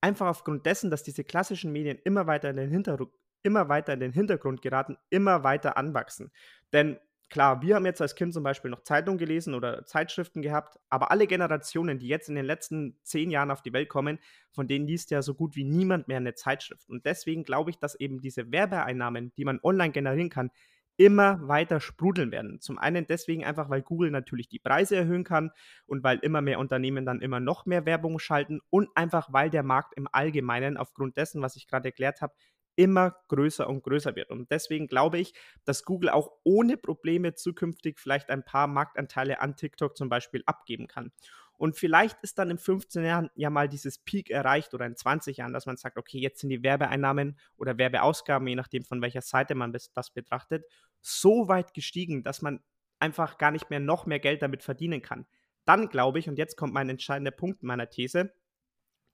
einfach 0.00 0.28
aufgrund 0.28 0.64
dessen, 0.64 0.90
dass 0.90 1.02
diese 1.02 1.24
klassischen 1.24 1.70
Medien 1.72 1.98
immer 2.04 2.26
weiter 2.26 2.50
in 2.50 2.56
den 2.56 2.70
Hintergrund, 2.70 3.12
immer 3.42 3.68
weiter 3.68 3.92
in 3.92 4.00
den 4.00 4.12
Hintergrund 4.12 4.62
geraten, 4.62 4.96
immer 5.10 5.44
weiter 5.44 5.76
anwachsen. 5.76 6.30
Denn 6.72 6.98
Klar, 7.30 7.62
wir 7.62 7.76
haben 7.76 7.86
jetzt 7.86 8.02
als 8.02 8.16
Kind 8.16 8.34
zum 8.34 8.42
Beispiel 8.42 8.72
noch 8.72 8.82
Zeitungen 8.82 9.16
gelesen 9.16 9.54
oder 9.54 9.86
Zeitschriften 9.86 10.42
gehabt, 10.42 10.80
aber 10.88 11.12
alle 11.12 11.28
Generationen, 11.28 12.00
die 12.00 12.08
jetzt 12.08 12.28
in 12.28 12.34
den 12.34 12.44
letzten 12.44 12.98
zehn 13.04 13.30
Jahren 13.30 13.52
auf 13.52 13.62
die 13.62 13.72
Welt 13.72 13.88
kommen, 13.88 14.18
von 14.50 14.66
denen 14.66 14.88
liest 14.88 15.12
ja 15.12 15.22
so 15.22 15.34
gut 15.34 15.54
wie 15.54 15.62
niemand 15.62 16.08
mehr 16.08 16.16
eine 16.16 16.34
Zeitschrift. 16.34 16.88
Und 16.88 17.06
deswegen 17.06 17.44
glaube 17.44 17.70
ich, 17.70 17.78
dass 17.78 17.94
eben 17.94 18.20
diese 18.20 18.50
Werbeeinnahmen, 18.50 19.32
die 19.36 19.44
man 19.44 19.60
online 19.62 19.92
generieren 19.92 20.28
kann, 20.28 20.50
immer 20.96 21.46
weiter 21.46 21.78
sprudeln 21.78 22.32
werden. 22.32 22.60
Zum 22.60 22.78
einen 22.78 23.06
deswegen 23.06 23.44
einfach, 23.44 23.70
weil 23.70 23.80
Google 23.82 24.10
natürlich 24.10 24.48
die 24.48 24.58
Preise 24.58 24.96
erhöhen 24.96 25.22
kann 25.24 25.52
und 25.86 26.02
weil 26.02 26.18
immer 26.18 26.40
mehr 26.42 26.58
Unternehmen 26.58 27.06
dann 27.06 27.20
immer 27.20 27.38
noch 27.38 27.64
mehr 27.64 27.86
Werbung 27.86 28.18
schalten 28.18 28.60
und 28.70 28.88
einfach, 28.96 29.32
weil 29.32 29.50
der 29.50 29.62
Markt 29.62 29.94
im 29.96 30.08
Allgemeinen 30.10 30.76
aufgrund 30.76 31.16
dessen, 31.16 31.42
was 31.42 31.54
ich 31.54 31.68
gerade 31.68 31.88
erklärt 31.88 32.20
habe, 32.22 32.34
immer 32.80 33.14
größer 33.28 33.68
und 33.68 33.82
größer 33.82 34.16
wird. 34.16 34.30
Und 34.30 34.50
deswegen 34.50 34.86
glaube 34.86 35.18
ich, 35.18 35.34
dass 35.66 35.84
Google 35.84 36.08
auch 36.08 36.30
ohne 36.44 36.78
Probleme 36.78 37.34
zukünftig 37.34 37.98
vielleicht 37.98 38.30
ein 38.30 38.42
paar 38.42 38.66
Marktanteile 38.68 39.42
an 39.42 39.54
TikTok 39.54 39.98
zum 39.98 40.08
Beispiel 40.08 40.42
abgeben 40.46 40.86
kann. 40.88 41.12
Und 41.58 41.76
vielleicht 41.76 42.16
ist 42.22 42.38
dann 42.38 42.48
in 42.48 42.56
15 42.56 43.04
Jahren 43.04 43.28
ja 43.34 43.50
mal 43.50 43.68
dieses 43.68 43.98
Peak 43.98 44.30
erreicht 44.30 44.72
oder 44.72 44.86
in 44.86 44.96
20 44.96 45.36
Jahren, 45.36 45.52
dass 45.52 45.66
man 45.66 45.76
sagt, 45.76 45.98
okay, 45.98 46.18
jetzt 46.18 46.40
sind 46.40 46.48
die 46.48 46.62
Werbeeinnahmen 46.62 47.38
oder 47.58 47.76
Werbeausgaben, 47.76 48.48
je 48.48 48.54
nachdem 48.54 48.82
von 48.82 49.02
welcher 49.02 49.20
Seite 49.20 49.54
man 49.54 49.74
das, 49.74 49.90
betrachtet, 50.14 50.64
so 51.02 51.48
weit 51.48 51.74
gestiegen, 51.74 52.22
dass 52.22 52.40
man 52.40 52.60
einfach 52.98 53.36
gar 53.36 53.50
nicht 53.50 53.68
mehr 53.68 53.80
noch 53.80 54.06
mehr 54.06 54.20
Geld 54.20 54.40
damit 54.40 54.62
verdienen 54.62 55.02
kann. 55.02 55.26
Dann 55.66 55.90
glaube 55.90 56.18
ich, 56.18 56.30
und 56.30 56.38
jetzt 56.38 56.56
kommt 56.56 56.72
mein 56.72 56.88
entscheidender 56.88 57.30
Punkt 57.30 57.62
meiner 57.62 57.90
These, 57.90 58.32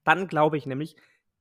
dann 0.05 0.29
glaube 0.29 0.57
ich 0.57 0.67
nämlich, 0.67 0.95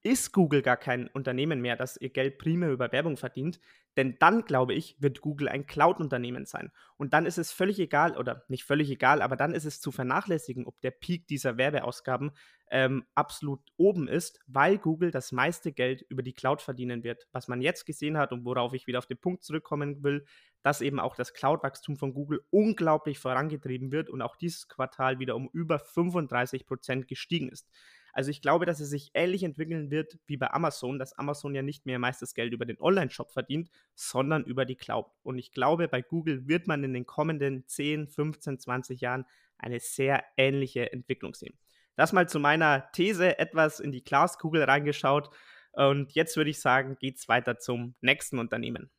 ist 0.06 0.34
Google 0.34 0.62
gar 0.62 0.78
kein 0.78 1.08
Unternehmen 1.08 1.62
mehr, 1.62 1.76
das 1.76 1.98
ihr 1.98 2.12
Geld 2.12 2.38
primär 2.38 2.72
über 2.72 2.92
Werbung 2.92 3.18
verdient. 3.18 3.60
Denn 3.98 4.18
dann, 4.20 4.46
glaube 4.46 4.76
ich, 4.76 4.96
wird 5.02 5.20
Google 5.20 5.48
ein 5.48 5.66
Cloud-Unternehmen 5.66 6.46
sein. 6.46 6.72
Und 6.96 7.14
dann 7.14 7.26
ist 7.26 7.40
es 7.40 7.52
völlig 7.52 7.80
egal, 7.80 8.16
oder 8.16 8.44
nicht 8.48 8.66
völlig 8.66 8.92
egal, 8.92 9.24
aber 9.24 9.36
dann 9.36 9.56
ist 9.56 9.66
es 9.66 9.82
zu 9.82 9.92
vernachlässigen, 9.92 10.68
ob 10.68 10.80
der 10.82 10.92
Peak 10.92 11.26
dieser 11.26 11.58
Werbeausgaben 11.58 12.32
ähm, 12.70 13.06
absolut 13.16 13.62
oben 13.78 14.08
ist, 14.08 14.40
weil 14.46 14.78
Google 14.78 15.10
das 15.10 15.32
meiste 15.32 15.72
Geld 15.72 16.04
über 16.08 16.22
die 16.22 16.34
Cloud 16.34 16.62
verdienen 16.62 17.04
wird. 17.04 17.28
Was 17.32 17.48
man 17.48 17.62
jetzt 17.62 17.86
gesehen 17.88 18.18
hat 18.18 18.32
und 18.32 18.46
worauf 18.46 18.74
ich 18.74 18.86
wieder 18.86 19.00
auf 19.00 19.08
den 19.08 19.18
Punkt 19.18 19.44
zurückkommen 19.44 20.04
will, 20.04 20.26
dass 20.62 20.82
eben 20.82 21.00
auch 21.00 21.16
das 21.16 21.34
Cloud-Wachstum 21.34 21.98
von 21.98 22.14
Google 22.14 22.42
unglaublich 22.52 23.18
vorangetrieben 23.18 23.92
wird 23.92 24.12
und 24.12 24.22
auch 24.22 24.36
dieses 24.36 24.68
Quartal 24.68 25.18
wieder 25.18 25.36
um 25.36 25.50
über 25.52 25.80
35 25.80 26.68
Prozent 26.68 27.08
gestiegen 27.08 27.50
ist. 27.50 27.68
Also 28.16 28.32
ich 28.32 28.42
glaube, 28.42 28.66
dass 28.66 28.80
es 28.80 28.90
sich 28.90 29.12
ähnlich 29.14 29.44
entwickeln 29.44 29.92
wird 29.92 30.18
wie 30.26 30.38
bei 30.38 30.50
Amazon, 30.52 30.98
dass 31.00 31.18
Amazon 31.18 31.54
ja 31.54 31.62
nicht 31.62 31.86
mehr 31.86 32.00
meist 32.00 32.22
das 32.22 32.34
Geld 32.34 32.54
über 32.54 32.66
den 32.66 32.80
Online-Shop 32.80 33.34
verdient, 33.34 33.70
sondern 33.94 34.46
über 34.46 34.64
die 34.64 34.78
Cloud. 34.78 35.08
Und 35.22 35.38
ich 35.38 35.52
glaube, 35.52 35.90
bei 35.90 36.02
Google 36.02 36.48
wird 36.48 36.66
man 36.66 36.82
in 36.86 36.94
den 36.94 37.06
kommenden 37.06 37.68
10, 37.68 38.08
15, 38.08 38.58
20 38.58 39.02
Jahren 39.02 39.26
eine 39.58 39.82
sehr 39.82 40.24
ähnliche 40.38 40.94
Entwicklung 40.94 41.34
sehen. 41.34 41.60
Das 41.98 42.14
mal 42.14 42.30
zu 42.30 42.40
meiner 42.40 42.90
These 42.94 43.38
etwas 43.38 43.82
in 43.82 43.92
die 43.92 44.04
Glaskugel 44.04 44.64
reingeschaut. 44.64 45.30
Und 45.74 46.14
jetzt 46.14 46.38
würde 46.38 46.52
ich 46.52 46.62
sagen, 46.62 46.96
geht 46.98 47.18
es 47.18 47.28
weiter 47.28 47.60
zum 47.60 47.96
nächsten 48.00 48.40
Unternehmen. 48.40 48.92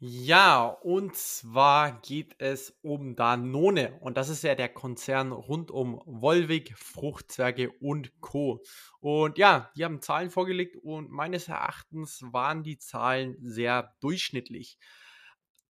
Ja, 0.00 0.66
und 0.66 1.16
zwar 1.16 2.00
geht 2.02 2.34
es 2.38 2.76
um 2.82 3.16
Danone. 3.16 3.96
Und 4.00 4.16
das 4.16 4.28
ist 4.28 4.42
ja 4.42 4.54
der 4.54 4.68
Konzern 4.68 5.32
rund 5.32 5.70
um 5.70 6.02
Wolwig, 6.04 6.74
Fruchtzwerge 6.76 7.70
und 7.80 8.20
Co. 8.20 8.62
Und 9.00 9.38
ja, 9.38 9.70
die 9.76 9.84
haben 9.84 10.02
Zahlen 10.02 10.30
vorgelegt 10.30 10.76
und 10.76 11.10
meines 11.10 11.48
Erachtens 11.48 12.22
waren 12.32 12.62
die 12.62 12.78
Zahlen 12.78 13.36
sehr 13.40 13.94
durchschnittlich. 14.00 14.78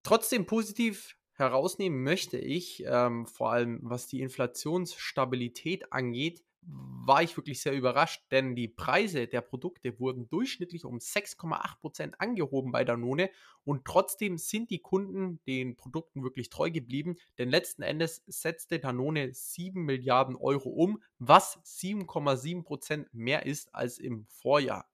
Trotzdem 0.03 0.45
positiv 0.45 1.15
herausnehmen 1.33 2.03
möchte 2.03 2.37
ich, 2.37 2.83
ähm, 2.85 3.25
vor 3.27 3.51
allem 3.51 3.79
was 3.83 4.07
die 4.07 4.21
Inflationsstabilität 4.21 5.91
angeht, 5.93 6.43
war 6.67 7.21
ich 7.21 7.37
wirklich 7.37 7.61
sehr 7.61 7.73
überrascht, 7.73 8.23
denn 8.31 8.55
die 8.55 8.67
Preise 8.67 9.27
der 9.27 9.41
Produkte 9.41 9.99
wurden 9.99 10.27
durchschnittlich 10.27 10.85
um 10.85 10.97
6,8% 10.97 12.13
angehoben 12.17 12.71
bei 12.71 12.83
Danone 12.83 13.29
und 13.63 13.85
trotzdem 13.85 14.37
sind 14.37 14.71
die 14.71 14.79
Kunden 14.79 15.39
den 15.45 15.75
Produkten 15.75 16.23
wirklich 16.23 16.49
treu 16.49 16.71
geblieben, 16.71 17.15
denn 17.37 17.49
letzten 17.49 17.83
Endes 17.83 18.23
setzte 18.25 18.79
Danone 18.79 19.33
7 19.33 19.83
Milliarden 19.83 20.35
Euro 20.35 20.69
um, 20.69 21.01
was 21.19 21.59
7,7% 21.63 23.05
mehr 23.11 23.45
ist 23.45 23.73
als 23.75 23.99
im 23.99 24.25
Vorjahr. 24.27 24.89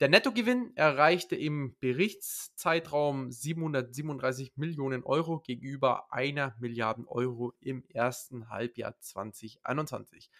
Der 0.00 0.08
Nettogewinn 0.08 0.72
erreichte 0.76 1.36
im 1.36 1.76
Berichtszeitraum 1.78 3.30
737 3.30 4.56
Millionen 4.56 5.04
Euro 5.04 5.38
gegenüber 5.38 6.12
einer 6.12 6.56
Milliarden 6.58 7.06
Euro 7.06 7.52
im 7.60 7.84
ersten 7.90 8.48
Halbjahr 8.48 8.98
2021. 8.98 10.30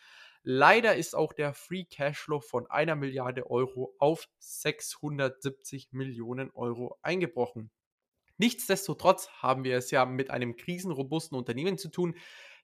Leider 0.46 0.94
ist 0.94 1.16
auch 1.16 1.32
der 1.32 1.54
Free 1.54 1.84
Cashflow 1.84 2.40
von 2.40 2.70
einer 2.70 2.96
Milliarde 2.96 3.50
Euro 3.50 3.94
auf 3.98 4.28
670 4.38 5.92
Millionen 5.92 6.50
Euro 6.50 6.98
eingebrochen. 7.00 7.70
Nichtsdestotrotz 8.36 9.30
haben 9.40 9.64
wir 9.64 9.78
es 9.78 9.90
ja 9.90 10.04
mit 10.04 10.30
einem 10.30 10.56
krisenrobusten 10.56 11.38
Unternehmen 11.38 11.78
zu 11.78 11.88
tun, 11.88 12.14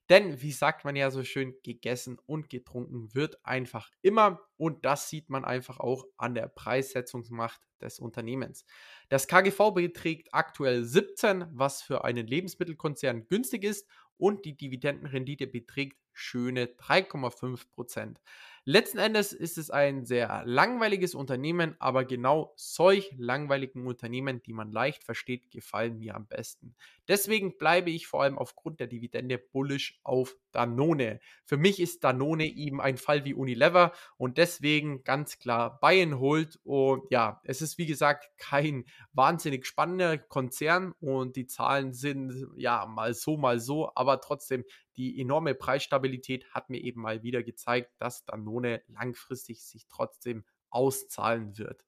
denn 0.09 0.41
wie 0.43 0.51
sagt 0.51 0.85
man 0.85 0.95
ja 0.95 1.09
so 1.09 1.23
schön, 1.23 1.55
gegessen 1.63 2.19
und 2.27 2.49
getrunken 2.49 3.15
wird 3.15 3.43
einfach 3.43 3.89
immer 4.03 4.41
und 4.57 4.85
das 4.85 5.09
sieht 5.09 5.29
man 5.29 5.43
einfach 5.43 5.79
auch 5.79 6.05
an 6.17 6.35
der 6.35 6.49
Preissetzungsmacht 6.49 7.61
des 7.81 7.99
Unternehmens. 7.99 8.65
Das 9.09 9.27
KGV 9.27 9.71
beträgt 9.73 10.33
aktuell 10.33 10.83
17, 10.83 11.45
was 11.51 11.81
für 11.81 12.03
einen 12.03 12.27
Lebensmittelkonzern 12.27 13.27
günstig 13.27 13.63
ist 13.63 13.87
und 14.21 14.45
die 14.45 14.55
Dividendenrendite 14.55 15.47
beträgt 15.47 15.97
schöne 16.13 16.65
3,5 16.65 17.71
Prozent. 17.71 18.21
Letzten 18.65 18.99
Endes 18.99 19.33
ist 19.33 19.57
es 19.57 19.71
ein 19.71 20.05
sehr 20.05 20.43
langweiliges 20.45 21.15
Unternehmen, 21.15 21.75
aber 21.79 22.05
genau 22.05 22.53
solch 22.55 23.11
langweiligen 23.17 23.87
Unternehmen, 23.87 24.43
die 24.43 24.53
man 24.53 24.71
leicht 24.71 25.03
versteht, 25.03 25.49
gefallen 25.49 25.97
mir 25.97 26.13
am 26.13 26.27
besten. 26.27 26.75
Deswegen 27.07 27.57
bleibe 27.57 27.89
ich 27.89 28.05
vor 28.05 28.21
allem 28.21 28.37
aufgrund 28.37 28.79
der 28.79 28.85
Dividende 28.85 29.39
bullish 29.39 29.99
auf 30.03 30.37
Danone. 30.51 31.19
Für 31.45 31.57
mich 31.57 31.79
ist 31.79 32.03
Danone 32.03 32.45
eben 32.45 32.81
ein 32.81 32.97
Fall 32.97 33.25
wie 33.25 33.33
Unilever 33.33 33.91
und 34.17 34.37
deswegen 34.37 35.03
ganz 35.03 35.39
klar 35.39 35.79
buy 35.79 36.01
and 36.01 36.19
hold. 36.19 36.59
Und 36.63 37.03
ja, 37.09 37.41
es 37.43 37.61
ist 37.61 37.77
wie 37.77 37.85
gesagt 37.85 38.29
kein 38.37 38.85
wahnsinnig 39.13 39.65
spannender 39.65 40.17
Konzern 40.17 40.93
und 40.99 41.35
die 41.35 41.47
Zahlen 41.47 41.93
sind 41.93 42.47
ja 42.55 42.85
mal 42.85 43.13
so, 43.13 43.37
mal 43.37 43.59
so, 43.59 43.91
aber 43.95 44.21
trotzdem 44.21 44.63
die 44.97 45.19
enorme 45.21 45.55
Preisstabilität 45.55 46.45
hat 46.53 46.69
mir 46.69 46.81
eben 46.81 47.01
mal 47.01 47.23
wieder 47.23 47.43
gezeigt, 47.43 47.91
dass 47.97 48.25
Danone 48.25 48.81
langfristig 48.87 49.63
sich 49.63 49.87
trotzdem 49.87 50.43
auszahlen 50.69 51.57
wird. 51.57 51.85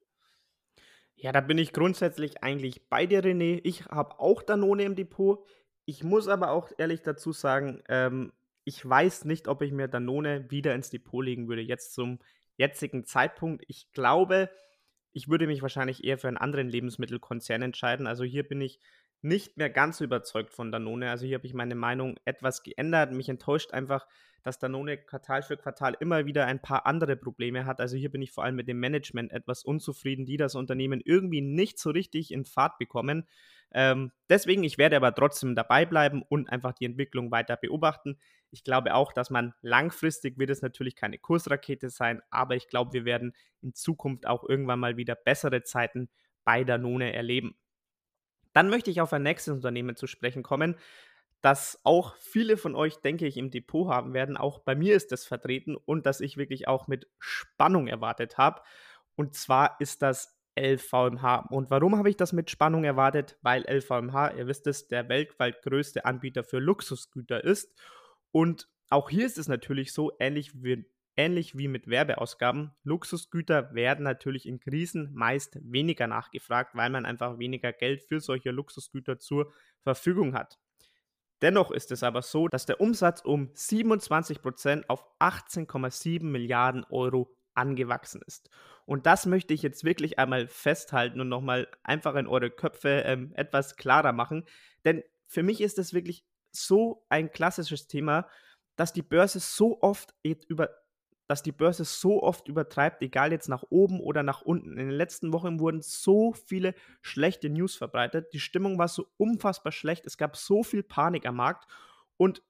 Ja, 1.16 1.32
da 1.32 1.42
bin 1.42 1.58
ich 1.58 1.74
grundsätzlich 1.74 2.44
eigentlich 2.44 2.90
bei 2.90 3.06
dir, 3.06 3.24
René. 3.24 3.62
Ich 3.64 3.86
habe 3.86 4.20
auch 4.20 4.42
Danone 4.42 4.84
im 4.84 4.96
Depot. 4.96 5.46
Ich 5.86 6.04
muss 6.04 6.28
aber 6.28 6.52
auch 6.52 6.72
ehrlich 6.78 7.02
dazu 7.02 7.32
sagen, 7.32 7.82
ähm, 7.88 8.34
ich 8.64 8.88
weiß 8.88 9.26
nicht, 9.26 9.48
ob 9.48 9.62
ich 9.62 9.72
mir 9.72 9.88
Danone 9.88 10.50
wieder 10.50 10.74
ins 10.76 10.90
Depot 10.90 11.24
legen 11.24 11.48
würde, 11.48 11.62
jetzt 11.62 11.94
zum 11.94 12.20
jetzigen 12.58 13.06
Zeitpunkt. 13.06 13.64
Ich 13.68 13.92
glaube, 13.94 14.50
ich 15.12 15.28
würde 15.30 15.48
mich 15.48 15.62
wahrscheinlich 15.62 16.04
eher 16.04 16.18
für 16.18 16.28
einen 16.28 16.38
anderen 16.38 16.70
Lebensmittelkonzern 16.70 17.62
entscheiden. 17.62 18.08
Also 18.08 18.24
hier 18.24 18.48
bin 18.48 18.62
ich 18.62 18.80
nicht 19.22 19.58
mehr 19.58 19.70
ganz 19.70 19.98
so 19.98 20.04
überzeugt 20.04 20.54
von 20.54 20.72
Danone. 20.72 21.10
Also 21.10 21.26
hier 21.26 21.38
habe 21.38 21.48
ich 21.48 21.54
meine 21.54 21.76
Meinung 21.76 22.18
etwas 22.26 22.64
geändert. 22.64 23.12
Mich 23.12 23.30
enttäuscht 23.30 23.72
einfach, 23.72 24.08
dass 24.44 24.60
Danone 24.60 24.98
Quartal 24.98 25.42
für 25.42 25.58
Quartal 25.58 25.96
immer 26.00 26.26
wieder 26.26 26.46
ein 26.46 26.62
paar 26.62 26.86
andere 26.86 27.16
Probleme 27.16 27.66
hat. 27.66 27.80
Also 27.80 27.96
hier 27.96 28.12
bin 28.12 28.22
ich 28.22 28.32
vor 28.32 28.44
allem 28.44 28.56
mit 28.56 28.68
dem 28.68 28.80
Management 28.80 29.32
etwas 29.32 29.64
unzufrieden, 29.64 30.26
die 30.26 30.38
das 30.38 30.56
Unternehmen 30.56 31.02
irgendwie 31.04 31.42
nicht 31.42 31.80
so 31.80 31.90
richtig 31.90 32.32
in 32.32 32.46
Fahrt 32.46 32.78
bekommen. 32.78 33.28
Ähm, 33.72 34.12
deswegen, 34.30 34.64
ich 34.64 34.78
werde 34.78 34.98
aber 34.98 35.16
trotzdem 35.16 35.56
dabei 35.56 35.86
bleiben 35.86 36.22
und 36.28 36.50
einfach 36.50 36.74
die 36.74 36.86
Entwicklung 36.86 37.32
weiter 37.32 37.56
beobachten. 37.56 38.20
Ich 38.52 38.64
glaube 38.64 38.94
auch, 38.94 39.14
dass 39.14 39.30
man 39.30 39.54
langfristig 39.62 40.38
wird 40.38 40.52
es 40.52 40.62
natürlich 40.62 40.96
keine 40.96 41.18
Kursrakete 41.18 41.90
sein, 41.90 42.22
aber 42.30 42.56
ich 42.56 42.68
glaube, 42.68 42.94
wir 42.94 43.06
werden 43.06 43.34
in 43.62 43.74
Zukunft 43.74 44.28
auch 44.28 44.48
irgendwann 44.48 44.80
mal 44.80 44.98
wieder 44.98 45.16
bessere 45.16 45.64
Zeiten 45.64 46.10
bei 46.44 46.64
Danone 46.64 47.14
erleben. 47.14 47.56
Dann 48.54 48.70
möchte 48.70 48.92
ich 48.92 49.02
auf 49.02 49.12
ein 49.14 49.24
nächstes 49.24 49.56
Unternehmen 49.56 49.96
zu 49.96 50.06
sprechen 50.06 50.44
kommen, 50.44 50.76
das 51.44 51.80
auch 51.84 52.16
viele 52.16 52.58
von 52.58 52.74
euch, 52.74 52.98
denke 52.98 53.28
ich, 53.28 53.38
im 53.38 53.52
Depot 53.52 53.90
haben 53.90 54.14
werden. 54.14 54.38
Auch 54.38 54.60
bei 54.60 54.76
mir 54.76 54.96
ist 54.96 55.12
das 55.12 55.26
vertreten 55.26 55.76
und 55.76 56.06
das 56.06 56.22
ich 56.22 56.38
wirklich 56.38 56.68
auch 56.68 56.88
mit 56.88 57.08
Spannung 57.20 57.88
erwartet 57.88 58.38
habe. 58.38 58.62
Und 59.16 59.36
zwar 59.36 59.76
ist 59.80 60.02
das 60.02 60.40
LVMH. 60.58 61.48
Und 61.50 61.70
warum 61.70 61.98
habe 61.98 62.10
ich 62.10 62.16
das 62.16 62.32
mit 62.34 62.50
Spannung 62.50 62.86
erwartet? 62.86 63.38
Weil 63.42 63.64
LVMH, 63.68 64.36
ihr 64.38 64.48
wisst 64.48 64.68
es, 64.68 64.88
der 64.88 65.10
weltweit 65.10 65.62
größte 65.64 66.06
Anbieter 66.06 66.44
für 66.44 66.60
Luxusgüter 66.60 67.44
ist. 67.44 67.78
Und 68.32 68.70
auch 68.90 69.10
hier 69.10 69.26
ist 69.26 69.38
es 69.38 69.48
natürlich 69.48 69.92
so, 69.92 70.14
ähnlich 70.20 70.64
wie 70.64 70.86
Ähnlich 71.16 71.56
wie 71.56 71.68
mit 71.68 71.88
Werbeausgaben, 71.88 72.72
Luxusgüter 72.84 73.76
werden 73.76 74.04
natürlich 74.04 74.48
in 74.48 74.60
Krisen 74.60 75.12
meist 75.14 75.60
weniger 75.62 76.08
nachgefragt, 76.08 76.74
weil 76.74 76.90
man 76.90 77.06
einfach 77.06 77.38
weniger 77.38 77.72
Geld 77.72 78.02
für 78.02 78.20
solche 78.20 78.50
Luxusgüter 78.50 79.20
zur 79.20 79.54
Verfügung 79.82 80.34
hat. 80.34 80.58
Dennoch 81.42 81.72
ist 81.72 81.92
es 81.92 82.04
aber 82.04 82.22
so, 82.22 82.48
dass 82.48 82.66
der 82.66 82.80
Umsatz 82.80 83.22
um 83.22 83.50
27% 83.54 84.86
auf 84.88 85.06
18,7 85.20 86.24
Milliarden 86.24 86.86
Euro 86.90 87.36
angewachsen 87.54 88.22
ist. 88.26 88.50
Und 88.86 89.06
das 89.06 89.26
möchte 89.26 89.54
ich 89.54 89.62
jetzt 89.62 89.84
wirklich 89.84 90.20
einmal 90.20 90.48
festhalten 90.48 91.20
und 91.22 91.30
nochmal 91.30 91.68
einfach 91.84 92.16
in 92.16 92.28
eure 92.28 92.50
Köpfe 92.50 93.04
ähm, 93.06 93.32
etwas 93.36 93.76
klarer 93.76 94.12
machen. 94.12 94.46
Denn 94.86 95.04
für 95.28 95.44
mich 95.44 95.62
ist 95.62 95.78
das 95.78 95.94
wirklich 95.94 96.26
so 96.52 97.06
ein 97.10 97.32
klassisches 97.32 97.88
Thema, 97.88 98.28
dass 98.76 98.94
die 98.94 99.02
Börse 99.02 99.40
so 99.40 99.82
oft 99.82 100.14
über 100.24 100.70
dass 101.34 101.42
die 101.42 101.52
Börse 101.52 101.84
so 101.84 102.22
oft 102.22 102.48
übertreibt, 102.48 103.02
egal 103.02 103.32
jetzt 103.32 103.50
nach 103.50 103.64
oben 103.72 104.00
oder 104.00 104.22
nach 104.22 104.44
unten. 104.44 104.74
In 104.74 104.86
den 104.86 104.92
letzten 104.92 105.34
Wochen 105.34 105.60
wurden 105.60 105.82
so 105.82 106.32
viele 106.32 106.76
schlechte 107.02 107.50
News 107.50 107.76
verbreitet. 107.76 108.32
Die 108.34 108.40
Stimmung 108.40 108.78
war 108.78 108.88
so 108.88 109.08
unfassbar 109.18 109.72
schlecht. 109.72 110.06
Es 110.06 110.20
gab 110.20 110.38
so 110.38 110.62
viel 110.62 110.84
Panik 110.84 111.26
am 111.26 111.38
Markt. 111.38 111.68
Und 112.18 112.44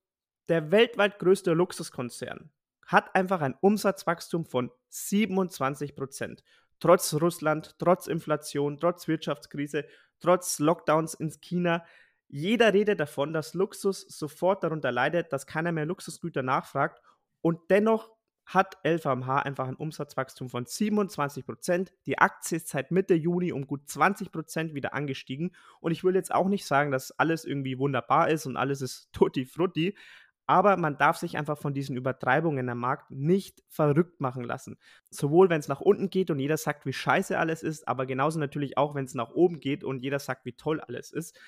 der 0.49 0.71
weltweit 0.71 1.17
größte 1.17 1.53
Luxuskonzern 1.53 2.49
hat 2.85 3.15
einfach 3.15 3.39
ein 3.39 3.55
Umsatzwachstum 3.61 4.43
von 4.43 4.69
27 4.89 5.95
Prozent. 5.95 6.43
Trotz 6.81 7.13
Russland, 7.13 7.75
trotz 7.79 8.07
Inflation, 8.07 8.81
trotz 8.81 9.07
Wirtschaftskrise, 9.07 9.85
trotz 10.19 10.59
Lockdowns 10.59 11.13
in 11.13 11.31
China. 11.39 11.85
Jeder 12.27 12.73
redet 12.73 12.99
davon, 12.99 13.31
dass 13.31 13.53
Luxus 13.53 14.01
sofort 14.01 14.61
darunter 14.61 14.91
leidet, 14.91 15.31
dass 15.31 15.47
keiner 15.47 15.71
mehr 15.71 15.85
Luxusgüter 15.85 16.43
nachfragt. 16.43 17.01
Und 17.41 17.61
dennoch 17.69 18.11
hat 18.45 18.77
LVMH 18.83 19.39
einfach 19.43 19.67
ein 19.67 19.75
Umsatzwachstum 19.75 20.49
von 20.49 20.65
27 20.65 21.45
Prozent. 21.45 21.93
Die 22.05 22.19
Aktie 22.19 22.57
ist 22.57 22.67
seit 22.67 22.91
Mitte 22.91 23.13
Juni 23.13 23.51
um 23.53 23.67
gut 23.67 23.87
20 23.87 24.31
Prozent 24.31 24.73
wieder 24.73 24.93
angestiegen. 24.93 25.55
Und 25.79 25.91
ich 25.91 26.03
will 26.03 26.15
jetzt 26.15 26.33
auch 26.33 26.49
nicht 26.49 26.65
sagen, 26.65 26.91
dass 26.91 27.11
alles 27.11 27.45
irgendwie 27.45 27.79
wunderbar 27.79 28.29
ist 28.29 28.45
und 28.45 28.57
alles 28.57 28.81
ist 28.81 29.09
tutti 29.13 29.45
frutti. 29.45 29.95
Aber 30.45 30.75
man 30.75 30.97
darf 30.97 31.17
sich 31.17 31.37
einfach 31.37 31.57
von 31.57 31.73
diesen 31.73 31.95
Übertreibungen 31.95 32.67
am 32.67 32.79
Markt 32.79 33.11
nicht 33.11 33.63
verrückt 33.69 34.19
machen 34.19 34.43
lassen. 34.43 34.77
Sowohl 35.09 35.49
wenn 35.49 35.61
es 35.61 35.69
nach 35.69 35.79
unten 35.79 36.09
geht 36.09 36.31
und 36.31 36.39
jeder 36.39 36.57
sagt, 36.57 36.85
wie 36.85 36.91
scheiße 36.91 37.39
alles 37.39 37.63
ist, 37.63 37.87
aber 37.87 38.05
genauso 38.05 38.39
natürlich 38.39 38.77
auch, 38.77 38.93
wenn 38.93 39.05
es 39.05 39.13
nach 39.13 39.29
oben 39.29 39.61
geht 39.61 39.85
und 39.85 40.01
jeder 40.01 40.19
sagt, 40.19 40.43
wie 40.43 40.51
toll 40.51 40.81
alles 40.81 41.11
ist. 41.11 41.39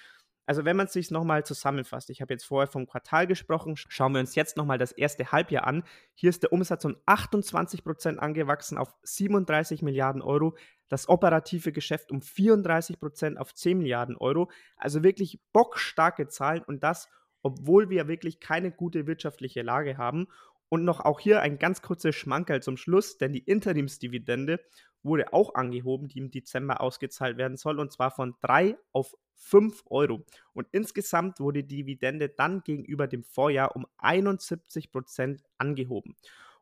Also 0.45 0.63
wenn 0.63 0.77
man 0.77 0.85
es 0.85 0.93
sich 0.93 1.11
nochmal 1.11 1.43
zusammenfasst, 1.43 2.09
ich 2.09 2.21
habe 2.21 2.33
jetzt 2.33 2.45
vorher 2.45 2.67
vom 2.67 2.85
Quartal 2.87 3.25
gesprochen, 3.27 3.75
schauen 3.75 4.13
wir 4.13 4.19
uns 4.19 4.35
jetzt 4.35 4.57
nochmal 4.57 4.77
das 4.77 4.91
erste 4.91 5.31
Halbjahr 5.31 5.65
an. 5.65 5.83
Hier 6.13 6.29
ist 6.29 6.43
der 6.43 6.53
Umsatz 6.53 6.85
um 6.85 6.95
28 7.05 7.83
Prozent 7.83 8.19
angewachsen 8.19 8.77
auf 8.77 8.95
37 9.03 9.81
Milliarden 9.81 10.21
Euro, 10.21 10.55
das 10.87 11.09
operative 11.09 11.71
Geschäft 11.71 12.11
um 12.11 12.21
34 12.21 12.99
Prozent 12.99 13.39
auf 13.39 13.53
10 13.53 13.79
Milliarden 13.79 14.17
Euro. 14.17 14.51
Also 14.77 15.03
wirklich 15.03 15.39
bockstarke 15.51 16.27
Zahlen 16.27 16.63
und 16.63 16.83
das, 16.83 17.09
obwohl 17.41 17.89
wir 17.89 18.07
wirklich 18.07 18.39
keine 18.39 18.71
gute 18.71 19.07
wirtschaftliche 19.07 19.63
Lage 19.63 19.97
haben. 19.97 20.27
Und 20.69 20.83
noch 20.83 20.99
auch 20.99 21.19
hier 21.19 21.41
ein 21.41 21.59
ganz 21.59 21.81
kurzes 21.81 22.15
Schmankerl 22.15 22.61
zum 22.61 22.77
Schluss, 22.77 23.17
denn 23.17 23.33
die 23.33 23.43
Interimsdividende 23.43 24.59
wurde 25.03 25.31
auch 25.33 25.53
angehoben, 25.53 26.07
die 26.07 26.19
im 26.19 26.31
Dezember 26.31 26.81
ausgezahlt 26.81 27.37
werden 27.37 27.57
soll, 27.57 27.79
und 27.79 27.91
zwar 27.91 28.11
von 28.11 28.35
3 28.41 28.77
auf 28.91 29.13
5 29.35 29.83
Euro. 29.87 30.25
Und 30.53 30.67
insgesamt 30.71 31.39
wurde 31.39 31.63
die 31.63 31.77
Dividende 31.77 32.29
dann 32.29 32.61
gegenüber 32.63 33.07
dem 33.07 33.23
Vorjahr 33.23 33.75
um 33.75 33.85
71 33.97 34.91
Prozent 34.91 35.43
angehoben. 35.57 36.15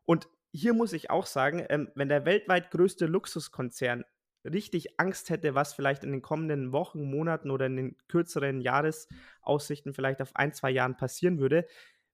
Und 0.04 0.28
hier 0.52 0.74
muss 0.74 0.92
ich 0.92 1.10
auch 1.10 1.26
sagen, 1.26 1.64
ähm, 1.68 1.90
wenn 1.94 2.08
der 2.08 2.26
weltweit 2.26 2.70
größte 2.70 3.06
Luxuskonzern 3.06 4.04
richtig 4.44 5.00
Angst 5.00 5.30
hätte, 5.30 5.54
was 5.54 5.72
vielleicht 5.72 6.04
in 6.04 6.12
den 6.12 6.22
kommenden 6.22 6.72
Wochen, 6.72 7.10
Monaten 7.10 7.50
oder 7.50 7.66
in 7.66 7.76
den 7.76 7.96
kürzeren 8.08 8.60
Jahresaussichten 8.60 9.94
vielleicht 9.94 10.20
auf 10.20 10.36
ein, 10.36 10.52
zwei 10.52 10.70
Jahren 10.70 10.96
passieren 10.96 11.38
würde, 11.38 11.66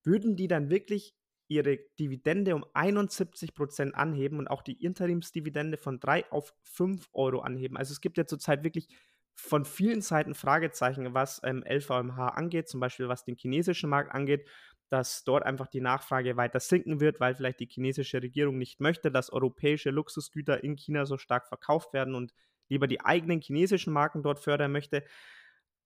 würden 0.05 0.37
die 0.37 0.49
dann 0.49 0.71
wirklich 0.71 1.15
ihre 1.51 1.79
Dividende 1.99 2.55
um 2.55 2.65
71 2.75 3.55
Prozent 3.55 3.95
anheben 3.95 4.39
und 4.39 4.49
auch 4.49 4.63
die 4.63 4.83
Interimsdividende 4.85 5.77
von 5.77 5.99
3 5.99 6.31
auf 6.31 6.55
5 6.63 7.09
Euro 7.13 7.41
anheben. 7.41 7.77
Also 7.77 7.93
es 7.93 8.01
gibt 8.01 8.17
ja 8.19 8.27
zurzeit 8.27 8.63
wirklich 8.63 8.89
von 9.35 9.65
vielen 9.65 10.01
Seiten 10.01 10.35
Fragezeichen, 10.35 11.13
was 11.13 11.41
ähm, 11.45 11.65
LVMH 11.69 12.29
angeht, 12.29 12.69
zum 12.69 12.79
Beispiel 12.79 13.09
was 13.09 13.25
den 13.25 13.37
chinesischen 13.37 13.91
Markt 13.91 14.13
angeht, 14.13 14.49
dass 14.91 15.25
dort 15.25 15.45
einfach 15.45 15.67
die 15.67 15.81
Nachfrage 15.81 16.37
weiter 16.37 16.61
sinken 16.61 17.01
wird, 17.01 17.19
weil 17.21 17.35
vielleicht 17.35 17.61
die 17.61 17.69
chinesische 17.69 18.23
Regierung 18.23 18.57
nicht 18.57 18.81
möchte, 18.81 19.11
dass 19.11 19.33
europäische 19.33 19.91
Luxusgüter 19.91 20.63
in 20.63 20.77
China 20.77 21.05
so 21.05 21.19
stark 21.19 21.49
verkauft 21.49 21.93
werden 21.93 22.15
und 22.15 22.33
lieber 22.69 22.87
die 22.87 23.01
eigenen 23.01 23.41
chinesischen 23.41 23.93
Marken 23.93 24.23
dort 24.23 24.39
fördern 24.39 24.73
möchte. 24.73 25.05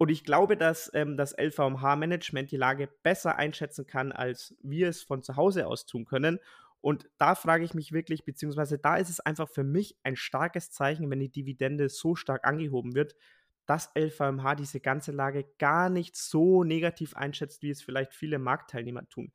Und 0.04 0.10
ich 0.10 0.22
glaube, 0.22 0.58
dass 0.58 0.90
ähm, 0.92 1.16
das 1.16 1.34
LVMH-Management 1.34 2.50
die 2.50 2.58
Lage 2.58 2.90
besser 3.02 3.36
einschätzen 3.36 3.86
kann, 3.86 4.12
als 4.12 4.54
wir 4.62 4.90
es 4.90 5.02
von 5.02 5.22
zu 5.22 5.36
Hause 5.36 5.66
aus 5.66 5.86
tun 5.86 6.04
können. 6.04 6.40
Und 6.82 7.08
da 7.16 7.34
frage 7.34 7.64
ich 7.64 7.72
mich 7.72 7.92
wirklich, 7.92 8.26
beziehungsweise 8.26 8.78
da 8.78 8.96
ist 8.96 9.08
es 9.08 9.20
einfach 9.20 9.48
für 9.48 9.64
mich 9.64 9.96
ein 10.02 10.14
starkes 10.14 10.70
Zeichen, 10.70 11.08
wenn 11.08 11.20
die 11.20 11.30
Dividende 11.32 11.88
so 11.88 12.16
stark 12.16 12.46
angehoben 12.46 12.94
wird, 12.94 13.16
dass 13.64 13.92
LVMH 13.96 14.56
diese 14.56 14.78
ganze 14.78 15.10
Lage 15.10 15.46
gar 15.58 15.88
nicht 15.88 16.16
so 16.16 16.64
negativ 16.64 17.16
einschätzt, 17.16 17.62
wie 17.62 17.70
es 17.70 17.80
vielleicht 17.80 18.12
viele 18.12 18.38
Marktteilnehmer 18.38 19.08
tun. 19.08 19.32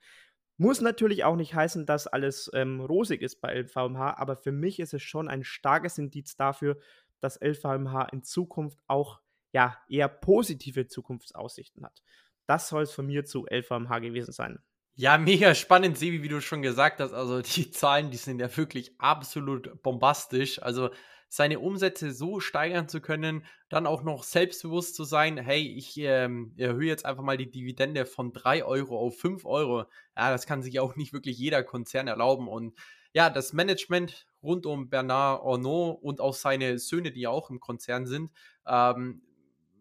Muss 0.58 0.82
natürlich 0.82 1.24
auch 1.24 1.36
nicht 1.36 1.56
heißen, 1.56 1.88
dass 1.88 2.06
alles 2.06 2.52
ähm, 2.54 2.80
rosig 2.80 3.24
ist 3.24 3.42
bei 3.42 3.60
LVMH, 3.60 4.20
aber 4.20 4.36
für 4.36 4.52
mich 4.52 4.80
ist 4.80 4.94
es 4.94 5.02
schon 5.02 5.30
ein 5.30 5.44
starkes 5.44 5.98
Indiz 5.98 6.36
dafür, 6.36 6.78
dass 7.22 7.42
LVMH 7.42 8.10
in 8.12 8.22
Zukunft 8.22 8.78
auch 8.86 9.20
ja, 9.52 9.78
eher 9.90 10.08
positive 10.08 10.88
Zukunftsaussichten 10.88 11.86
hat. 11.86 12.02
Das 12.46 12.70
soll 12.70 12.84
es 12.84 12.92
von 12.92 13.06
mir 13.06 13.26
zu 13.26 13.46
LVMH 13.50 14.00
gewesen 14.00 14.32
sein. 14.32 14.60
Ja, 14.96 15.18
mega 15.18 15.56
spannend, 15.56 15.98
Sebi, 15.98 16.24
wie 16.24 16.28
du 16.28 16.42
schon 16.42 16.62
gesagt 16.62 17.00
hast. 17.00 17.14
Also 17.14 17.42
die 17.56 17.72
Zahlen, 17.72 18.12
die 18.12 18.18
sind 18.18 18.40
ja 18.40 18.56
wirklich 18.58 19.00
absolut 19.00 19.82
bombastisch. 19.82 20.62
Also 20.62 20.90
seine 21.30 21.60
Umsätze 21.60 22.12
so 22.12 22.40
steigern 22.40 22.90
zu 22.90 23.02
können, 23.02 23.46
dann 23.70 23.86
auch 23.86 24.02
noch 24.02 24.24
selbstbewusst 24.24 24.96
zu 24.96 25.04
sein, 25.04 25.38
hey, 25.38 25.62
ich 25.62 25.96
ähm, 25.98 26.54
erhöhe 26.58 26.88
jetzt 26.88 27.06
einfach 27.06 27.24
mal 27.24 27.38
die 27.38 27.52
Dividende 27.52 28.08
von 28.08 28.34
3 28.34 28.66
Euro 28.66 28.98
auf 28.98 29.18
5 29.20 29.46
Euro. 29.46 29.86
Ja, 30.18 30.32
das 30.32 30.48
kann 30.48 30.64
sich 30.64 30.80
auch 30.80 30.96
nicht 30.96 31.14
wirklich 31.14 31.38
jeder 31.38 31.64
Konzern 31.64 32.08
erlauben. 32.08 32.48
Und 32.48 32.74
ja, 33.14 33.30
das 33.30 33.54
Management 33.54 34.28
rund 34.42 34.66
um 34.66 34.90
Bernard 34.90 35.44
Arnault 35.44 36.02
und 36.02 36.20
auch 36.20 36.34
seine 36.34 36.80
Söhne, 36.80 37.12
die 37.12 37.22
ja 37.22 37.30
auch 37.30 37.52
im 37.52 37.60
Konzern 37.60 38.08
sind, 38.08 38.32
ähm, 38.68 39.22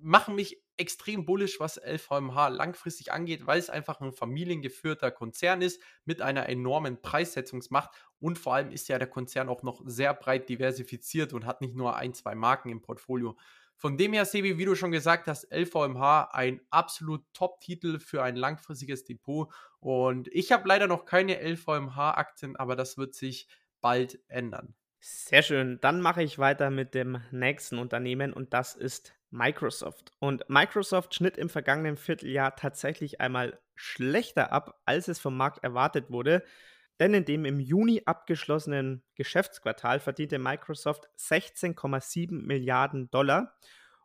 machen 0.01 0.35
mich 0.35 0.63
extrem 0.77 1.25
bullish, 1.25 1.59
was 1.61 1.77
LVMH 1.77 2.49
langfristig 2.49 3.13
angeht, 3.13 3.47
weil 3.47 3.59
es 3.59 3.71
einfach 3.71 4.01
ein 4.01 4.13
familiengeführter 4.13 5.11
Konzern 5.11 5.61
ist 5.61 5.83
mit 6.05 6.23
einer 6.23 6.49
enormen 6.49 7.03
Preissetzungsmacht 7.03 7.91
und 8.21 8.39
vor 8.39 8.55
allem 8.55 8.71
ist 8.71 8.89
ja 8.89 8.99
der 8.99 9.09
Konzern 9.09 9.49
auch 9.49 9.63
noch 9.63 9.83
sehr 9.85 10.15
breit 10.15 10.49
diversifiziert 10.49 11.33
und 11.33 11.47
hat 11.47 11.61
nicht 11.61 11.75
nur 11.75 11.97
ein, 11.97 12.15
zwei 12.15 12.35
Marken 12.35 12.71
im 12.71 12.81
Portfolio. 12.81 13.37
Von 13.77 13.97
dem 13.97 14.13
her, 14.13 14.25
Sebi, 14.25 14.59
wie 14.59 14.65
du 14.65 14.75
schon 14.75 14.91
gesagt 14.91 15.29
hast, 15.29 15.53
LVMH 15.53 16.31
ein 16.33 16.61
absolut 16.71 17.23
Top-Titel 17.33 18.01
für 18.01 18.25
ein 18.25 18.35
langfristiges 18.35 19.05
Depot. 19.05 19.53
Und 19.79 20.27
ich 20.33 20.51
habe 20.51 20.67
leider 20.67 20.89
noch 20.89 21.05
keine 21.05 21.41
LVMH-Aktien, 21.41 22.57
aber 22.57 22.75
das 22.75 22.99
wird 22.99 23.15
sich 23.15 23.47
bald 23.81 24.19
ändern. 24.27 24.75
Sehr 24.99 25.43
schön. 25.43 25.79
Dann 25.81 26.01
mache 26.01 26.25
ich 26.25 26.41
weiter 26.41 26.71
mit 26.71 26.93
dem 26.93 27.23
nächsten 27.31 27.79
Unternehmen 27.79 28.33
und 28.33 28.53
das 28.53 28.75
ist 28.75 29.15
Microsoft. 29.31 30.13
Und 30.19 30.49
Microsoft 30.49 31.15
schnitt 31.15 31.37
im 31.37 31.49
vergangenen 31.49 31.97
Vierteljahr 31.97 32.57
tatsächlich 32.57 33.21
einmal 33.21 33.59
schlechter 33.75 34.53
ab, 34.53 34.81
als 34.85 35.09
es 35.09 35.19
vom 35.19 35.37
Markt 35.37 35.63
erwartet 35.63 36.11
wurde. 36.11 36.43
Denn 37.01 37.15
in 37.15 37.25
dem 37.25 37.45
im 37.45 37.61
Juni 37.61 38.03
abgeschlossenen 38.07 39.05
Geschäftsquartal 39.15 40.01
verdiente 40.01 40.39
Microsoft 40.39 41.09
16,7 41.19 42.47
Milliarden 42.47 43.11
Dollar. 43.11 43.57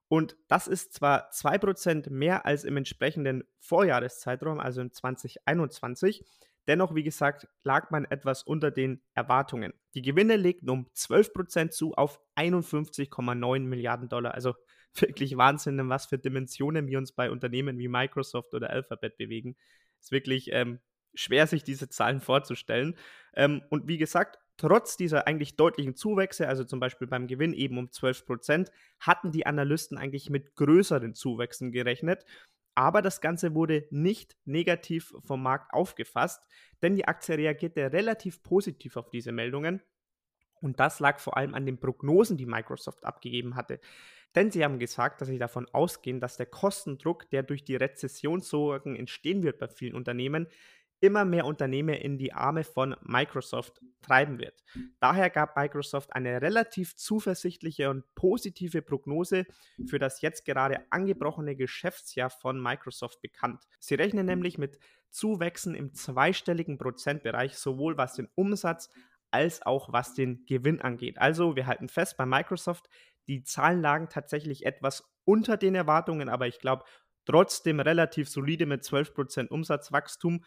Und 0.08 0.38
das 0.48 0.68
ist 0.68 0.94
zwar 0.94 1.32
2% 1.32 2.12
mehr 2.12 2.46
als 2.46 2.66
im 2.66 2.78
entsprechenden 2.78 3.46
Vorjahreszeitraum, 3.60 4.60
also 4.60 4.82
in 4.82 4.92
2021. 4.92 6.24
Dennoch, 6.68 6.94
wie 6.94 7.04
gesagt, 7.04 7.48
lag 7.64 7.90
man 7.90 8.06
etwas 8.06 8.44
unter 8.44 8.70
den 8.70 9.02
Erwartungen. 9.16 9.74
Die 9.96 10.02
Gewinne 10.02 10.36
legten 10.36 10.70
um 10.70 10.88
12% 10.96 11.72
zu 11.72 11.94
auf 11.96 12.22
51,9 12.36 13.60
Milliarden 13.62 14.08
Dollar. 14.08 14.34
Also 14.34 14.54
wirklich 15.02 15.38
Wahnsinn, 15.38 15.80
in 15.80 15.90
was 15.90 16.06
für 16.06 16.18
Dimensionen 16.18 16.88
wir 16.88 16.98
uns 16.98 17.12
bei 17.12 17.32
Unternehmen 17.32 17.78
wie 17.78 17.88
Microsoft 17.88 18.54
oder 18.54 18.70
Alphabet 18.70 19.18
bewegen. 19.18 19.56
Ist 20.00 20.12
wirklich 20.12 20.52
ähm, 20.52 20.80
schwer, 21.14 21.48
sich 21.48 21.64
diese 21.64 21.90
Zahlen 21.90 22.22
vorzustellen. 22.22 22.96
Ähm, 23.36 23.62
und 23.70 23.88
wie 23.88 23.98
gesagt, 23.98 24.40
trotz 24.58 24.98
dieser 24.98 25.28
eigentlich 25.28 25.56
deutlichen 25.56 25.96
Zuwächse, 25.96 26.48
also 26.48 26.64
zum 26.64 26.80
Beispiel 26.80 27.08
beim 27.08 27.28
Gewinn 27.28 27.54
eben 27.54 27.78
um 27.78 27.92
12 27.92 28.26
Prozent, 28.26 28.72
hatten 29.00 29.32
die 29.32 29.46
Analysten 29.46 29.98
eigentlich 29.98 30.30
mit 30.30 30.56
größeren 30.56 31.14
Zuwächsen 31.14 31.72
gerechnet. 31.72 32.26
Aber 32.76 33.02
das 33.02 33.22
Ganze 33.22 33.54
wurde 33.54 33.88
nicht 33.92 34.36
negativ 34.46 35.14
vom 35.20 35.44
Markt 35.44 35.74
aufgefasst, 35.74 36.44
denn 36.82 36.96
die 36.96 37.06
Aktie 37.08 37.38
reagierte 37.38 37.92
relativ 37.94 38.42
positiv 38.42 38.98
auf 38.98 39.10
diese 39.12 39.32
Meldungen. 39.32 39.82
Und 40.60 40.80
das 40.80 41.00
lag 41.00 41.20
vor 41.20 41.38
allem 41.38 41.54
an 41.54 41.66
den 41.66 41.80
Prognosen, 41.80 42.38
die 42.38 42.46
Microsoft 42.46 43.06
abgegeben 43.06 43.56
hatte. 43.56 43.80
Denn 44.36 44.52
sie 44.52 44.64
haben 44.64 44.80
gesagt, 44.80 45.22
dass 45.22 45.28
sie 45.28 45.38
davon 45.38 45.68
ausgehen, 45.72 46.20
dass 46.20 46.38
der 46.38 46.48
Kostendruck, 46.48 47.30
der 47.30 47.44
durch 47.44 47.64
die 47.64 47.76
Rezessionssorgen 47.76 48.96
entstehen 48.96 49.44
wird 49.44 49.60
bei 49.60 49.68
vielen 49.68 49.96
Unternehmen, 49.96 50.48
immer 51.04 51.26
mehr 51.26 51.46
Unternehmen 51.46 51.96
in 51.96 52.18
die 52.18 52.32
Arme 52.32 52.64
von 52.64 52.96
Microsoft 53.02 53.82
treiben 54.02 54.40
wird. 54.40 54.64
Daher 55.02 55.30
gab 55.30 55.58
Microsoft 55.58 56.14
eine 56.16 56.42
relativ 56.42 56.96
zuversichtliche 56.96 57.90
und 57.90 58.06
positive 58.16 58.82
Prognose 58.82 59.46
für 59.86 60.00
das 60.00 60.22
jetzt 60.22 60.46
gerade 60.46 60.80
angebrochene 60.92 61.58
Geschäftsjahr 61.58 62.30
von 62.30 62.62
Microsoft 62.62 63.22
bekannt. 63.22 63.66
Sie 63.80 63.96
rechnen 63.96 64.26
nämlich 64.26 64.58
mit 64.58 64.80
Zuwächsen 65.10 65.76
im 65.76 65.94
zweistelligen 65.94 66.78
Prozentbereich, 66.78 67.56
sowohl 67.58 67.98
was 67.98 68.16
den 68.16 68.30
Umsatz 68.36 68.90
als 69.30 69.62
auch 69.66 69.92
was 69.92 70.14
den 70.14 70.46
Gewinn 70.46 70.80
angeht. 70.80 71.18
Also 71.18 71.56
wir 71.58 71.68
halten 71.68 71.90
fest 71.90 72.16
bei 72.18 72.26
Microsoft, 72.26 72.88
die 73.28 73.44
Zahlen 73.44 73.82
lagen 73.82 74.10
tatsächlich 74.10 74.66
etwas 74.66 75.04
unter 75.26 75.58
den 75.58 75.76
Erwartungen, 75.76 76.30
aber 76.30 76.48
ich 76.48 76.60
glaube 76.60 76.84
trotzdem 77.26 77.80
relativ 77.80 78.30
solide 78.30 78.66
mit 78.66 78.84
12% 78.84 79.48
Umsatzwachstum 79.48 80.44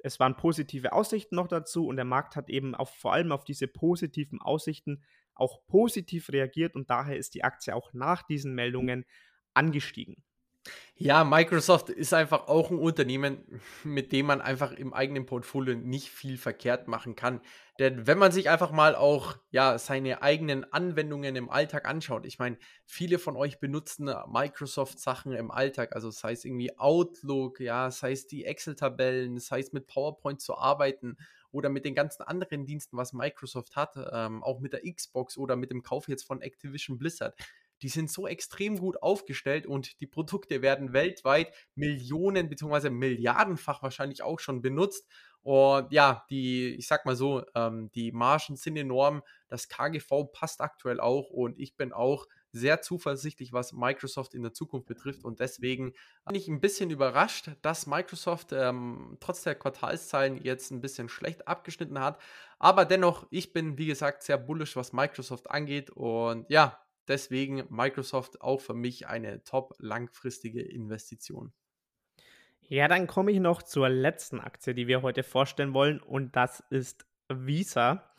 es 0.00 0.20
waren 0.20 0.36
positive 0.36 0.92
Aussichten 0.92 1.36
noch 1.36 1.48
dazu 1.48 1.86
und 1.86 1.96
der 1.96 2.04
Markt 2.04 2.36
hat 2.36 2.50
eben 2.50 2.74
auf, 2.74 2.94
vor 2.94 3.12
allem 3.12 3.32
auf 3.32 3.44
diese 3.44 3.66
positiven 3.66 4.40
Aussichten 4.40 5.02
auch 5.34 5.66
positiv 5.66 6.30
reagiert 6.30 6.74
und 6.74 6.90
daher 6.90 7.16
ist 7.16 7.34
die 7.34 7.44
Aktie 7.44 7.74
auch 7.74 7.92
nach 7.92 8.22
diesen 8.22 8.54
Meldungen 8.54 9.04
angestiegen. 9.54 10.24
Ja, 11.00 11.22
Microsoft 11.22 11.90
ist 11.90 12.12
einfach 12.12 12.48
auch 12.48 12.72
ein 12.72 12.78
Unternehmen, 12.78 13.60
mit 13.84 14.10
dem 14.10 14.26
man 14.26 14.40
einfach 14.40 14.72
im 14.72 14.92
eigenen 14.92 15.26
Portfolio 15.26 15.76
nicht 15.76 16.10
viel 16.10 16.36
verkehrt 16.36 16.88
machen 16.88 17.14
kann. 17.14 17.40
Denn 17.78 18.08
wenn 18.08 18.18
man 18.18 18.32
sich 18.32 18.50
einfach 18.50 18.72
mal 18.72 18.96
auch 18.96 19.36
ja 19.50 19.78
seine 19.78 20.22
eigenen 20.22 20.64
Anwendungen 20.72 21.36
im 21.36 21.50
Alltag 21.50 21.86
anschaut, 21.86 22.26
ich 22.26 22.40
meine, 22.40 22.58
viele 22.84 23.20
von 23.20 23.36
euch 23.36 23.60
benutzen 23.60 24.12
Microsoft 24.26 24.98
Sachen 24.98 25.32
im 25.32 25.52
Alltag, 25.52 25.94
also 25.94 26.10
sei 26.10 26.32
es 26.32 26.44
irgendwie 26.44 26.76
Outlook, 26.76 27.60
ja, 27.60 27.92
sei 27.92 28.10
es 28.10 28.26
die 28.26 28.44
Excel-Tabellen, 28.44 29.38
sei 29.38 29.60
es 29.60 29.72
mit 29.72 29.86
PowerPoint 29.86 30.40
zu 30.40 30.56
arbeiten 30.58 31.16
oder 31.52 31.68
mit 31.68 31.84
den 31.84 31.94
ganzen 31.94 32.22
anderen 32.22 32.66
Diensten, 32.66 32.96
was 32.96 33.12
Microsoft 33.12 33.76
hat, 33.76 33.94
ähm, 34.12 34.42
auch 34.42 34.58
mit 34.58 34.72
der 34.72 34.82
Xbox 34.92 35.38
oder 35.38 35.54
mit 35.54 35.70
dem 35.70 35.84
Kauf 35.84 36.08
jetzt 36.08 36.24
von 36.24 36.42
Activision 36.42 36.98
Blizzard 36.98 37.36
die 37.82 37.88
sind 37.88 38.10
so 38.10 38.26
extrem 38.26 38.78
gut 38.78 39.02
aufgestellt 39.02 39.66
und 39.66 40.00
die 40.00 40.06
Produkte 40.06 40.62
werden 40.62 40.92
weltweit 40.92 41.52
Millionen 41.74 42.48
bzw. 42.48 42.90
Milliardenfach 42.90 43.82
wahrscheinlich 43.82 44.22
auch 44.22 44.40
schon 44.40 44.62
benutzt. 44.62 45.06
Und 45.42 45.92
ja, 45.92 46.24
die, 46.30 46.74
ich 46.74 46.86
sag 46.88 47.06
mal 47.06 47.16
so, 47.16 47.42
ähm, 47.54 47.90
die 47.94 48.12
Margen 48.12 48.56
sind 48.56 48.76
enorm. 48.76 49.22
Das 49.48 49.68
KGV 49.68 50.30
passt 50.32 50.60
aktuell 50.60 51.00
auch 51.00 51.30
und 51.30 51.58
ich 51.58 51.76
bin 51.76 51.92
auch 51.92 52.26
sehr 52.52 52.80
zuversichtlich, 52.80 53.52
was 53.52 53.72
Microsoft 53.72 54.34
in 54.34 54.42
der 54.42 54.52
Zukunft 54.52 54.86
betrifft. 54.86 55.24
Und 55.24 55.40
deswegen 55.40 55.92
bin 56.26 56.34
ich 56.34 56.48
ein 56.48 56.60
bisschen 56.60 56.90
überrascht, 56.90 57.50
dass 57.62 57.86
Microsoft 57.86 58.52
ähm, 58.52 59.16
trotz 59.20 59.42
der 59.42 59.54
Quartalszahlen 59.54 60.42
jetzt 60.42 60.70
ein 60.70 60.80
bisschen 60.80 61.08
schlecht 61.08 61.46
abgeschnitten 61.46 61.98
hat. 61.98 62.20
Aber 62.58 62.84
dennoch, 62.84 63.26
ich 63.30 63.52
bin, 63.52 63.78
wie 63.78 63.86
gesagt, 63.86 64.22
sehr 64.22 64.38
bullisch, 64.38 64.76
was 64.76 64.92
Microsoft 64.92 65.50
angeht. 65.50 65.90
Und 65.90 66.46
ja, 66.48 66.78
Deswegen 67.08 67.64
Microsoft 67.70 68.40
auch 68.40 68.60
für 68.60 68.74
mich 68.74 69.06
eine 69.06 69.42
top 69.44 69.74
langfristige 69.78 70.62
Investition. 70.62 71.52
Ja, 72.68 72.86
dann 72.86 73.06
komme 73.06 73.32
ich 73.32 73.40
noch 73.40 73.62
zur 73.62 73.88
letzten 73.88 74.40
Aktie, 74.40 74.74
die 74.74 74.86
wir 74.86 75.00
heute 75.00 75.22
vorstellen 75.22 75.72
wollen, 75.72 76.00
und 76.00 76.36
das 76.36 76.62
ist 76.68 77.06
Visa. 77.28 78.10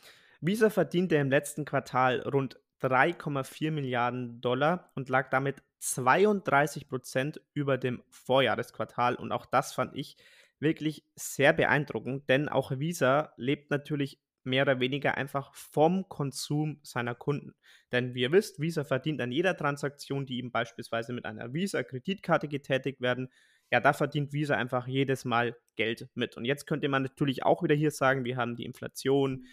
Visa 0.41 0.69
verdiente 0.69 1.15
im 1.15 1.29
letzten 1.29 1.65
Quartal 1.65 2.21
rund 2.21 2.59
3,4 2.81 3.71
Milliarden 3.71 4.41
Dollar 4.41 4.91
und 4.95 5.09
lag 5.09 5.29
damit 5.29 5.61
32 5.79 6.87
Prozent 6.87 7.41
über 7.53 7.77
dem 7.77 8.03
Vorjahresquartal. 8.09 9.15
Und 9.15 9.31
auch 9.31 9.45
das 9.45 9.73
fand 9.73 9.95
ich 9.95 10.17
wirklich 10.59 11.05
sehr 11.15 11.53
beeindruckend, 11.53 12.27
denn 12.29 12.49
auch 12.49 12.71
Visa 12.71 13.33
lebt 13.37 13.69
natürlich 13.69 14.19
mehr 14.43 14.63
oder 14.63 14.79
weniger 14.79 15.15
einfach 15.15 15.53
vom 15.53 16.07
Konsum 16.09 16.79
seiner 16.83 17.15
Kunden. 17.15 17.53
Denn 17.91 18.13
wie 18.13 18.21
ihr 18.21 18.31
wisst, 18.31 18.59
Visa 18.59 18.83
verdient 18.83 19.21
an 19.21 19.31
jeder 19.31 19.55
Transaktion, 19.57 20.25
die 20.25 20.39
ihm 20.39 20.51
beispielsweise 20.51 21.13
mit 21.13 21.25
einer 21.25 21.53
Visa-Kreditkarte 21.53 22.47
getätigt 22.47 23.01
werden, 23.01 23.29
ja, 23.71 23.79
da 23.79 23.93
verdient 23.93 24.33
Visa 24.33 24.55
einfach 24.55 24.87
jedes 24.87 25.25
Mal 25.25 25.55
Geld 25.75 26.09
mit. 26.15 26.37
Und 26.37 26.45
jetzt 26.45 26.65
könnte 26.65 26.89
man 26.89 27.03
natürlich 27.03 27.43
auch 27.43 27.61
wieder 27.63 27.75
hier 27.75 27.91
sagen, 27.91 28.25
wir 28.25 28.35
haben 28.35 28.55
die 28.55 28.65
Inflation, 28.65 29.45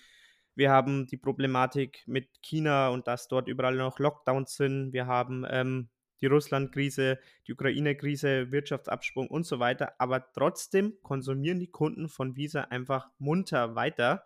wir 0.55 0.71
haben 0.71 1.07
die 1.07 1.19
Problematik 1.19 2.03
mit 2.07 2.29
China 2.43 2.89
und 2.89 3.07
dass 3.07 3.29
dort 3.29 3.47
überall 3.47 3.77
noch 3.77 3.99
Lockdowns 3.99 4.57
sind, 4.57 4.95
wir 4.95 5.07
haben 5.07 5.45
ähm, 5.51 5.91
die 6.23 6.27
Russland-Krise, 6.27 7.19
die 7.47 7.53
Ukraine-Krise, 7.53 8.51
Wirtschaftsabsprung 8.51 9.29
und 9.29 9.45
so 9.45 9.59
weiter. 9.59 9.93
Aber 9.99 10.33
trotzdem 10.33 10.95
konsumieren 11.03 11.61
die 11.61 11.71
Kunden 11.71 12.09
von 12.09 12.37
Visa 12.37 12.63
einfach 12.63 13.11
munter 13.19 13.75
weiter 13.75 14.25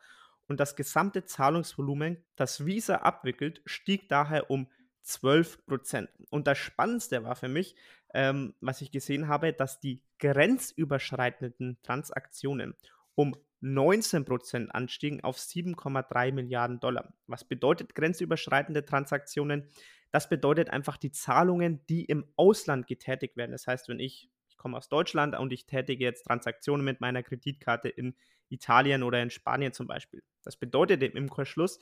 und 0.50 0.58
das 0.58 0.74
gesamte 0.74 1.24
Zahlungsvolumen, 1.24 2.24
das 2.34 2.66
Visa 2.66 2.96
abwickelt, 2.96 3.62
stieg 3.66 4.08
daher 4.08 4.50
um 4.50 4.66
12 5.02 5.64
Prozent. 5.64 6.10
Und 6.28 6.48
das 6.48 6.58
Spannendste 6.58 7.22
war 7.22 7.36
für 7.36 7.46
mich, 7.46 7.76
ähm, 8.14 8.54
was 8.60 8.80
ich 8.80 8.90
gesehen 8.90 9.28
habe, 9.28 9.52
dass 9.52 9.78
die 9.78 10.02
grenzüberschreitenden 10.18 11.78
Transaktionen 11.82 12.74
um 13.14 13.36
19 13.60 14.24
Prozent 14.24 14.74
anstiegen 14.74 15.22
auf 15.22 15.38
7,3 15.38 16.32
Milliarden 16.32 16.80
Dollar. 16.80 17.14
Was 17.28 17.44
bedeutet 17.44 17.94
grenzüberschreitende 17.94 18.84
Transaktionen? 18.84 19.68
Das 20.10 20.28
bedeutet 20.28 20.70
einfach 20.70 20.96
die 20.96 21.12
Zahlungen, 21.12 21.86
die 21.86 22.06
im 22.06 22.26
Ausland 22.34 22.88
getätigt 22.88 23.36
werden. 23.36 23.52
Das 23.52 23.68
heißt, 23.68 23.88
wenn 23.88 24.00
ich 24.00 24.28
komme 24.60 24.76
aus 24.76 24.88
Deutschland 24.88 25.36
und 25.36 25.52
ich 25.52 25.66
tätige 25.66 26.04
jetzt 26.04 26.24
Transaktionen 26.24 26.84
mit 26.84 27.00
meiner 27.00 27.22
Kreditkarte 27.22 27.88
in 27.88 28.14
Italien 28.48 29.02
oder 29.02 29.22
in 29.22 29.30
Spanien 29.30 29.72
zum 29.72 29.86
Beispiel. 29.86 30.22
Das 30.44 30.56
bedeutet 30.56 31.02
im 31.02 31.16
Umkehrschluss, 31.16 31.80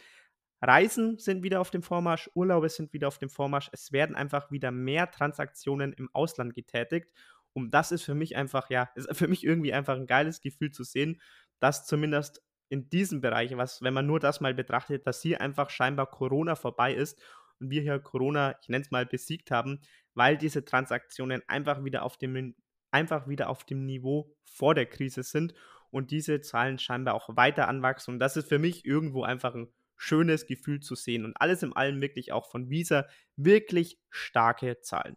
Reisen 0.61 1.19
sind 1.19 1.43
wieder 1.43 1.61
auf 1.61 1.71
dem 1.71 1.83
Vormarsch, 1.83 2.31
Urlaube 2.35 2.69
sind 2.69 2.93
wieder 2.93 3.09
auf 3.09 3.19
dem 3.19 3.31
Vormarsch. 3.31 3.71
Es 3.73 3.93
werden 3.93 4.17
einfach 4.17 4.51
wieder 4.51 4.71
mehr 4.71 5.11
Transaktionen 5.11 5.93
im 5.93 6.09
Ausland 6.12 6.55
getätigt. 6.55 7.09
Und 7.53 7.73
das 7.73 7.93
ist 7.93 8.03
für 8.03 8.14
mich 8.14 8.37
einfach, 8.37 8.71
ja, 8.71 8.91
ist 8.97 9.17
für 9.17 9.29
mich 9.29 9.45
irgendwie 9.45 9.73
einfach 9.73 9.97
ein 9.97 10.07
geiles 10.07 10.41
Gefühl 10.41 10.71
zu 10.71 10.85
sehen, 10.85 11.21
dass 11.61 11.87
zumindest 11.87 12.43
in 12.71 12.91
diesem 12.91 13.21
Bereich, 13.21 13.57
was, 13.57 13.83
wenn 13.83 13.95
man 13.95 14.07
nur 14.07 14.21
das 14.21 14.41
mal 14.41 14.55
betrachtet, 14.55 15.07
dass 15.07 15.23
hier 15.23 15.41
einfach 15.41 15.71
scheinbar 15.71 16.11
Corona 16.11 16.55
vorbei 16.55 16.93
ist 16.93 17.21
und 17.61 17.71
wir 17.71 17.83
hier 17.83 17.99
Corona, 17.99 18.57
ich 18.61 18.69
nenne 18.69 18.85
es 18.85 18.91
mal, 18.91 19.07
besiegt 19.07 19.51
haben, 19.51 19.81
weil 20.14 20.37
diese 20.37 20.64
Transaktionen 20.64 21.43
einfach 21.47 21.83
wieder 21.85 22.03
auf 22.03 22.19
dem, 22.19 22.55
einfach 22.90 23.29
wieder 23.29 23.48
auf 23.48 23.64
dem 23.64 23.85
Niveau 23.85 24.35
vor 24.44 24.74
der 24.74 24.87
Krise 24.87 25.22
sind 25.22 25.55
und 25.90 26.11
diese 26.11 26.40
Zahlen 26.40 26.79
scheinbar 26.79 27.14
auch 27.14 27.37
weiter 27.37 27.68
anwachsen. 27.68 28.14
Und 28.14 28.20
das 28.20 28.37
ist 28.37 28.48
für 28.48 28.59
mich 28.59 28.85
irgendwo 28.85 29.22
einfach 29.22 29.55
ein 29.55 29.68
schönes 29.96 30.46
Gefühl 30.46 30.81
zu 30.81 30.94
sehen. 30.94 31.24
Und 31.24 31.40
alles 31.40 31.62
in 31.62 31.74
allem 31.74 32.01
wirklich 32.01 32.33
auch 32.33 32.46
von 32.51 32.70
Visa 32.70 33.07
wirklich 33.37 33.98
starke 34.11 34.81
Zahlen. 34.81 35.16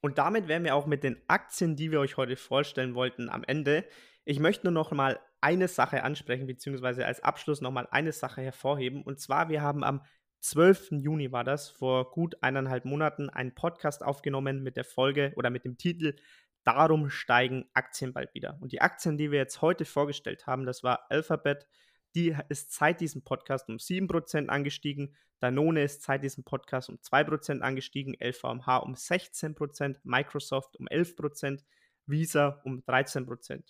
Und 0.00 0.18
damit 0.18 0.48
wären 0.48 0.64
wir 0.64 0.74
auch 0.74 0.86
mit 0.86 1.04
den 1.04 1.20
Aktien, 1.28 1.76
die 1.76 1.90
wir 1.90 2.00
euch 2.00 2.16
heute 2.16 2.36
vorstellen 2.36 2.94
wollten, 2.94 3.28
am 3.28 3.44
Ende. 3.44 3.84
Ich 4.24 4.40
möchte 4.40 4.66
nur 4.66 4.72
noch 4.72 4.90
mal 4.90 5.20
eine 5.40 5.68
Sache 5.68 6.02
ansprechen, 6.04 6.46
beziehungsweise 6.46 7.06
als 7.06 7.20
Abschluss 7.20 7.60
noch 7.60 7.70
mal 7.70 7.88
eine 7.90 8.12
Sache 8.12 8.42
hervorheben. 8.42 9.02
Und 9.02 9.20
zwar, 9.20 9.48
wir 9.48 9.62
haben 9.62 9.84
am 9.84 10.02
12. 10.40 10.92
Juni 10.92 11.30
war 11.30 11.44
das, 11.44 11.70
vor 11.70 12.10
gut 12.10 12.36
eineinhalb 12.42 12.84
Monaten, 12.84 13.30
einen 13.30 13.54
Podcast 13.54 14.04
aufgenommen 14.04 14.62
mit 14.62 14.76
der 14.76 14.84
Folge 14.84 15.32
oder 15.36 15.50
mit 15.50 15.64
dem 15.64 15.78
Titel 15.78 16.16
Darum 16.64 17.10
steigen 17.10 17.68
Aktien 17.74 18.12
bald 18.12 18.34
wieder. 18.34 18.58
Und 18.60 18.72
die 18.72 18.80
Aktien, 18.80 19.18
die 19.18 19.30
wir 19.30 19.38
jetzt 19.38 19.62
heute 19.62 19.84
vorgestellt 19.84 20.46
haben, 20.46 20.64
das 20.64 20.82
war 20.82 21.06
Alphabet, 21.10 21.66
die 22.14 22.36
ist 22.48 22.72
seit 22.72 23.00
diesem 23.00 23.22
Podcast 23.22 23.68
um 23.68 23.76
7% 23.76 24.48
angestiegen. 24.48 25.16
Danone 25.40 25.82
ist 25.82 26.02
seit 26.02 26.22
diesem 26.22 26.44
Podcast 26.44 26.88
um 26.88 26.96
2% 26.96 27.60
angestiegen. 27.60 28.14
LVMH 28.14 28.76
um 28.78 28.94
16%. 28.94 29.96
Microsoft 30.04 30.76
um 30.76 30.86
11%. 30.86 31.64
Visa 32.06 32.60
um 32.64 32.82
13%. 32.82 33.62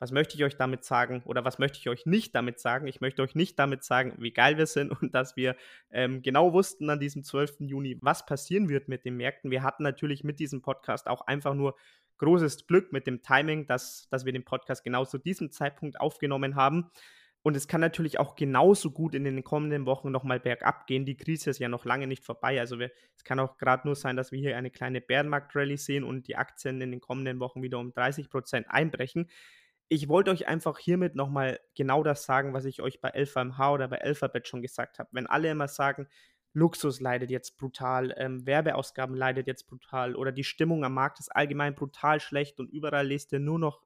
Was 0.00 0.12
möchte 0.12 0.36
ich 0.36 0.44
euch 0.44 0.56
damit 0.56 0.84
sagen 0.84 1.22
oder 1.24 1.44
was 1.44 1.58
möchte 1.58 1.78
ich 1.78 1.88
euch 1.88 2.06
nicht 2.06 2.34
damit 2.34 2.60
sagen? 2.60 2.86
Ich 2.86 3.00
möchte 3.00 3.20
euch 3.22 3.34
nicht 3.34 3.58
damit 3.58 3.82
sagen, 3.82 4.14
wie 4.18 4.32
geil 4.32 4.56
wir 4.56 4.66
sind 4.66 4.90
und 5.02 5.14
dass 5.14 5.36
wir 5.36 5.56
ähm, 5.90 6.22
genau 6.22 6.52
wussten 6.52 6.88
an 6.88 7.00
diesem 7.00 7.24
12. 7.24 7.56
Juni, 7.60 7.98
was 8.00 8.24
passieren 8.24 8.68
wird 8.68 8.88
mit 8.88 9.04
den 9.04 9.16
Märkten. 9.16 9.50
Wir 9.50 9.62
hatten 9.62 9.82
natürlich 9.82 10.22
mit 10.22 10.38
diesem 10.38 10.62
Podcast 10.62 11.08
auch 11.08 11.22
einfach 11.22 11.54
nur 11.54 11.74
großes 12.18 12.66
Glück 12.66 12.92
mit 12.92 13.06
dem 13.06 13.22
Timing, 13.22 13.66
dass, 13.66 14.08
dass 14.10 14.24
wir 14.24 14.32
den 14.32 14.44
Podcast 14.44 14.84
genau 14.84 15.04
zu 15.04 15.18
diesem 15.18 15.50
Zeitpunkt 15.50 16.00
aufgenommen 16.00 16.56
haben. 16.56 16.90
Und 17.42 17.56
es 17.56 17.68
kann 17.68 17.80
natürlich 17.80 18.18
auch 18.18 18.34
genauso 18.34 18.90
gut 18.90 19.14
in 19.14 19.24
den 19.24 19.44
kommenden 19.44 19.86
Wochen 19.86 20.10
nochmal 20.10 20.40
bergab 20.40 20.86
gehen. 20.86 21.06
Die 21.06 21.16
Krise 21.16 21.50
ist 21.50 21.60
ja 21.60 21.68
noch 21.68 21.84
lange 21.84 22.06
nicht 22.06 22.24
vorbei. 22.24 22.58
Also 22.58 22.78
wir, 22.78 22.90
es 23.16 23.24
kann 23.24 23.38
auch 23.38 23.56
gerade 23.56 23.86
nur 23.86 23.94
sein, 23.94 24.16
dass 24.16 24.32
wir 24.32 24.38
hier 24.38 24.56
eine 24.56 24.70
kleine 24.70 25.00
Bärenmarkt-Rallye 25.00 25.76
sehen 25.76 26.04
und 26.04 26.26
die 26.28 26.36
Aktien 26.36 26.80
in 26.80 26.90
den 26.90 27.00
kommenden 27.00 27.38
Wochen 27.40 27.62
wieder 27.62 27.78
um 27.78 27.92
30 27.92 28.28
Prozent 28.28 28.66
einbrechen. 28.68 29.30
Ich 29.88 30.08
wollte 30.08 30.30
euch 30.30 30.48
einfach 30.48 30.78
hiermit 30.78 31.14
nochmal 31.14 31.60
genau 31.74 32.02
das 32.02 32.24
sagen, 32.24 32.52
was 32.52 32.66
ich 32.66 32.82
euch 32.82 33.00
bei 33.00 33.10
LVMH 33.10 33.72
oder 33.72 33.88
bei 33.88 34.02
Alphabet 34.02 34.46
schon 34.46 34.60
gesagt 34.60 34.98
habe. 34.98 35.08
Wenn 35.12 35.26
alle 35.26 35.50
immer 35.50 35.68
sagen, 35.68 36.08
Luxus 36.58 37.00
leidet 37.00 37.30
jetzt 37.30 37.56
brutal, 37.56 38.14
ähm, 38.18 38.44
Werbeausgaben 38.46 39.14
leidet 39.14 39.46
jetzt 39.46 39.68
brutal 39.68 40.16
oder 40.16 40.32
die 40.32 40.44
Stimmung 40.44 40.84
am 40.84 40.94
Markt 40.94 41.20
ist 41.20 41.34
allgemein 41.34 41.74
brutal 41.74 42.20
schlecht 42.20 42.58
und 42.58 42.68
überall 42.70 43.06
lest 43.06 43.32
ihr 43.32 43.38
nur 43.38 43.58
noch 43.58 43.82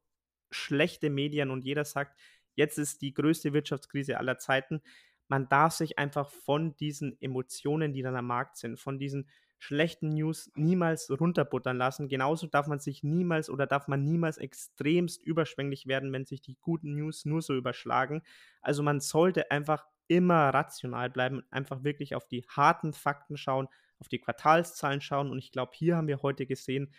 schlechte 0.50 1.11
Medien 1.11 1.50
und 1.50 1.64
jeder 1.64 1.85
sagt, 1.85 2.18
jetzt 2.54 2.78
ist 2.78 3.02
die 3.02 3.14
größte 3.14 3.52
Wirtschaftskrise 3.52 4.18
aller 4.18 4.38
Zeiten. 4.38 4.82
Man 5.28 5.48
darf 5.48 5.72
sich 5.72 5.98
einfach 5.98 6.30
von 6.30 6.76
diesen 6.76 7.20
Emotionen, 7.20 7.92
die 7.92 8.02
dann 8.02 8.16
am 8.16 8.26
Markt 8.26 8.56
sind, 8.56 8.78
von 8.78 8.98
diesen 8.98 9.28
schlechten 9.58 10.08
News 10.08 10.50
niemals 10.56 11.08
runterbuttern 11.08 11.76
lassen. 11.76 12.08
Genauso 12.08 12.48
darf 12.48 12.66
man 12.66 12.80
sich 12.80 13.04
niemals 13.04 13.48
oder 13.48 13.66
darf 13.66 13.87
man 13.87 14.02
niemals 14.02 14.38
extremst 14.38 15.22
überschwänglich 15.22 15.87
werden, 15.87 16.12
wenn 16.12 16.26
sich 16.26 16.40
die 16.42 16.58
guten 16.61 16.94
News 16.96 17.24
nur 17.24 17.42
so 17.42 17.54
überschlagen. 17.54 18.22
Also 18.61 18.82
man 18.82 19.00
sollte 19.00 19.50
einfach 19.50 19.87
immer 20.16 20.51
rational 20.51 21.09
bleiben, 21.09 21.42
einfach 21.51 21.85
wirklich 21.85 22.14
auf 22.14 22.29
die 22.29 22.44
harten 22.48 22.92
Fakten 22.92 23.37
schauen, 23.37 23.68
auf 23.98 24.09
die 24.09 24.18
Quartalszahlen 24.18 25.01
schauen. 25.01 25.31
Und 25.31 25.38
ich 25.38 25.53
glaube, 25.53 25.72
hier 25.75 25.96
haben 25.96 26.09
wir 26.09 26.22
heute 26.22 26.46
gesehen, 26.46 26.92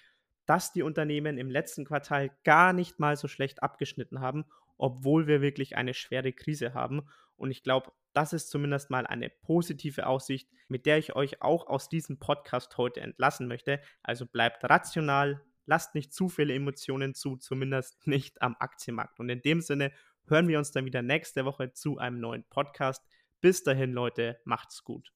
dass 0.46 0.74
die 0.74 0.84
Unternehmen 0.84 1.38
im 1.38 1.50
letzten 1.50 1.86
Quartal 1.86 2.32
gar 2.44 2.74
nicht 2.74 3.00
mal 3.00 3.16
so 3.16 3.28
schlecht 3.28 3.62
abgeschnitten 3.62 4.20
haben, 4.20 4.46
obwohl 4.78 5.28
wir 5.28 5.42
wirklich 5.42 5.78
eine 5.78 5.94
schwere 5.94 6.34
Krise 6.34 6.74
haben. 6.74 7.08
Und 7.36 7.52
ich 7.52 7.64
glaube, 7.64 7.92
das 8.14 8.34
ist 8.34 8.50
zumindest 8.50 8.90
mal 8.90 9.08
eine 9.08 9.30
positive 9.30 10.08
Aussicht, 10.08 10.50
mit 10.68 10.86
der 10.86 10.98
ich 10.98 11.16
euch 11.16 11.42
auch 11.42 11.68
aus 11.68 11.90
diesem 11.90 12.20
Podcast 12.20 12.78
heute 12.78 13.02
entlassen 13.02 13.48
möchte. 13.48 13.80
Also 14.02 14.26
bleibt 14.26 14.64
rational, 14.66 15.42
lasst 15.66 15.96
nicht 15.96 16.14
zu 16.14 16.30
viele 16.30 16.54
Emotionen 16.54 17.14
zu, 17.14 17.38
zumindest 17.38 18.06
nicht 18.08 18.42
am 18.42 18.56
Aktienmarkt. 18.60 19.20
Und 19.20 19.30
in 19.30 19.42
dem 19.42 19.62
Sinne 19.62 19.92
hören 20.28 20.48
wir 20.48 20.58
uns 20.58 20.72
dann 20.72 20.86
wieder 20.86 21.02
nächste 21.02 21.46
Woche 21.46 21.74
zu 21.74 21.98
einem 21.98 22.20
neuen 22.20 22.44
Podcast. 22.50 23.04
Bis 23.42 23.64
dahin, 23.64 23.92
Leute, 23.92 24.40
macht's 24.46 24.84
gut. 24.84 25.12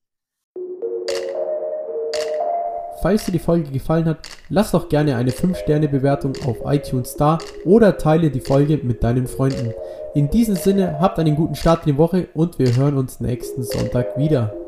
Falls 3.01 3.25
dir 3.25 3.31
die 3.31 3.39
Folge 3.39 3.71
gefallen 3.71 4.05
hat, 4.05 4.27
lass 4.49 4.71
doch 4.71 4.89
gerne 4.89 5.15
eine 5.17 5.31
5-Sterne-Bewertung 5.31 6.33
auf 6.45 6.57
iTunes 6.65 7.15
da 7.15 7.37
oder 7.63 7.97
teile 7.97 8.31
die 8.31 8.41
Folge 8.41 8.77
mit 8.77 9.03
deinen 9.03 9.27
Freunden. 9.27 9.73
In 10.15 10.31
diesem 10.31 10.55
Sinne, 10.55 10.99
habt 10.99 11.19
einen 11.19 11.35
guten 11.35 11.55
Start 11.55 11.85
in 11.85 11.93
die 11.93 11.97
Woche 11.99 12.27
und 12.33 12.57
wir 12.57 12.75
hören 12.75 12.97
uns 12.97 13.19
nächsten 13.19 13.63
Sonntag 13.63 14.17
wieder. 14.17 14.66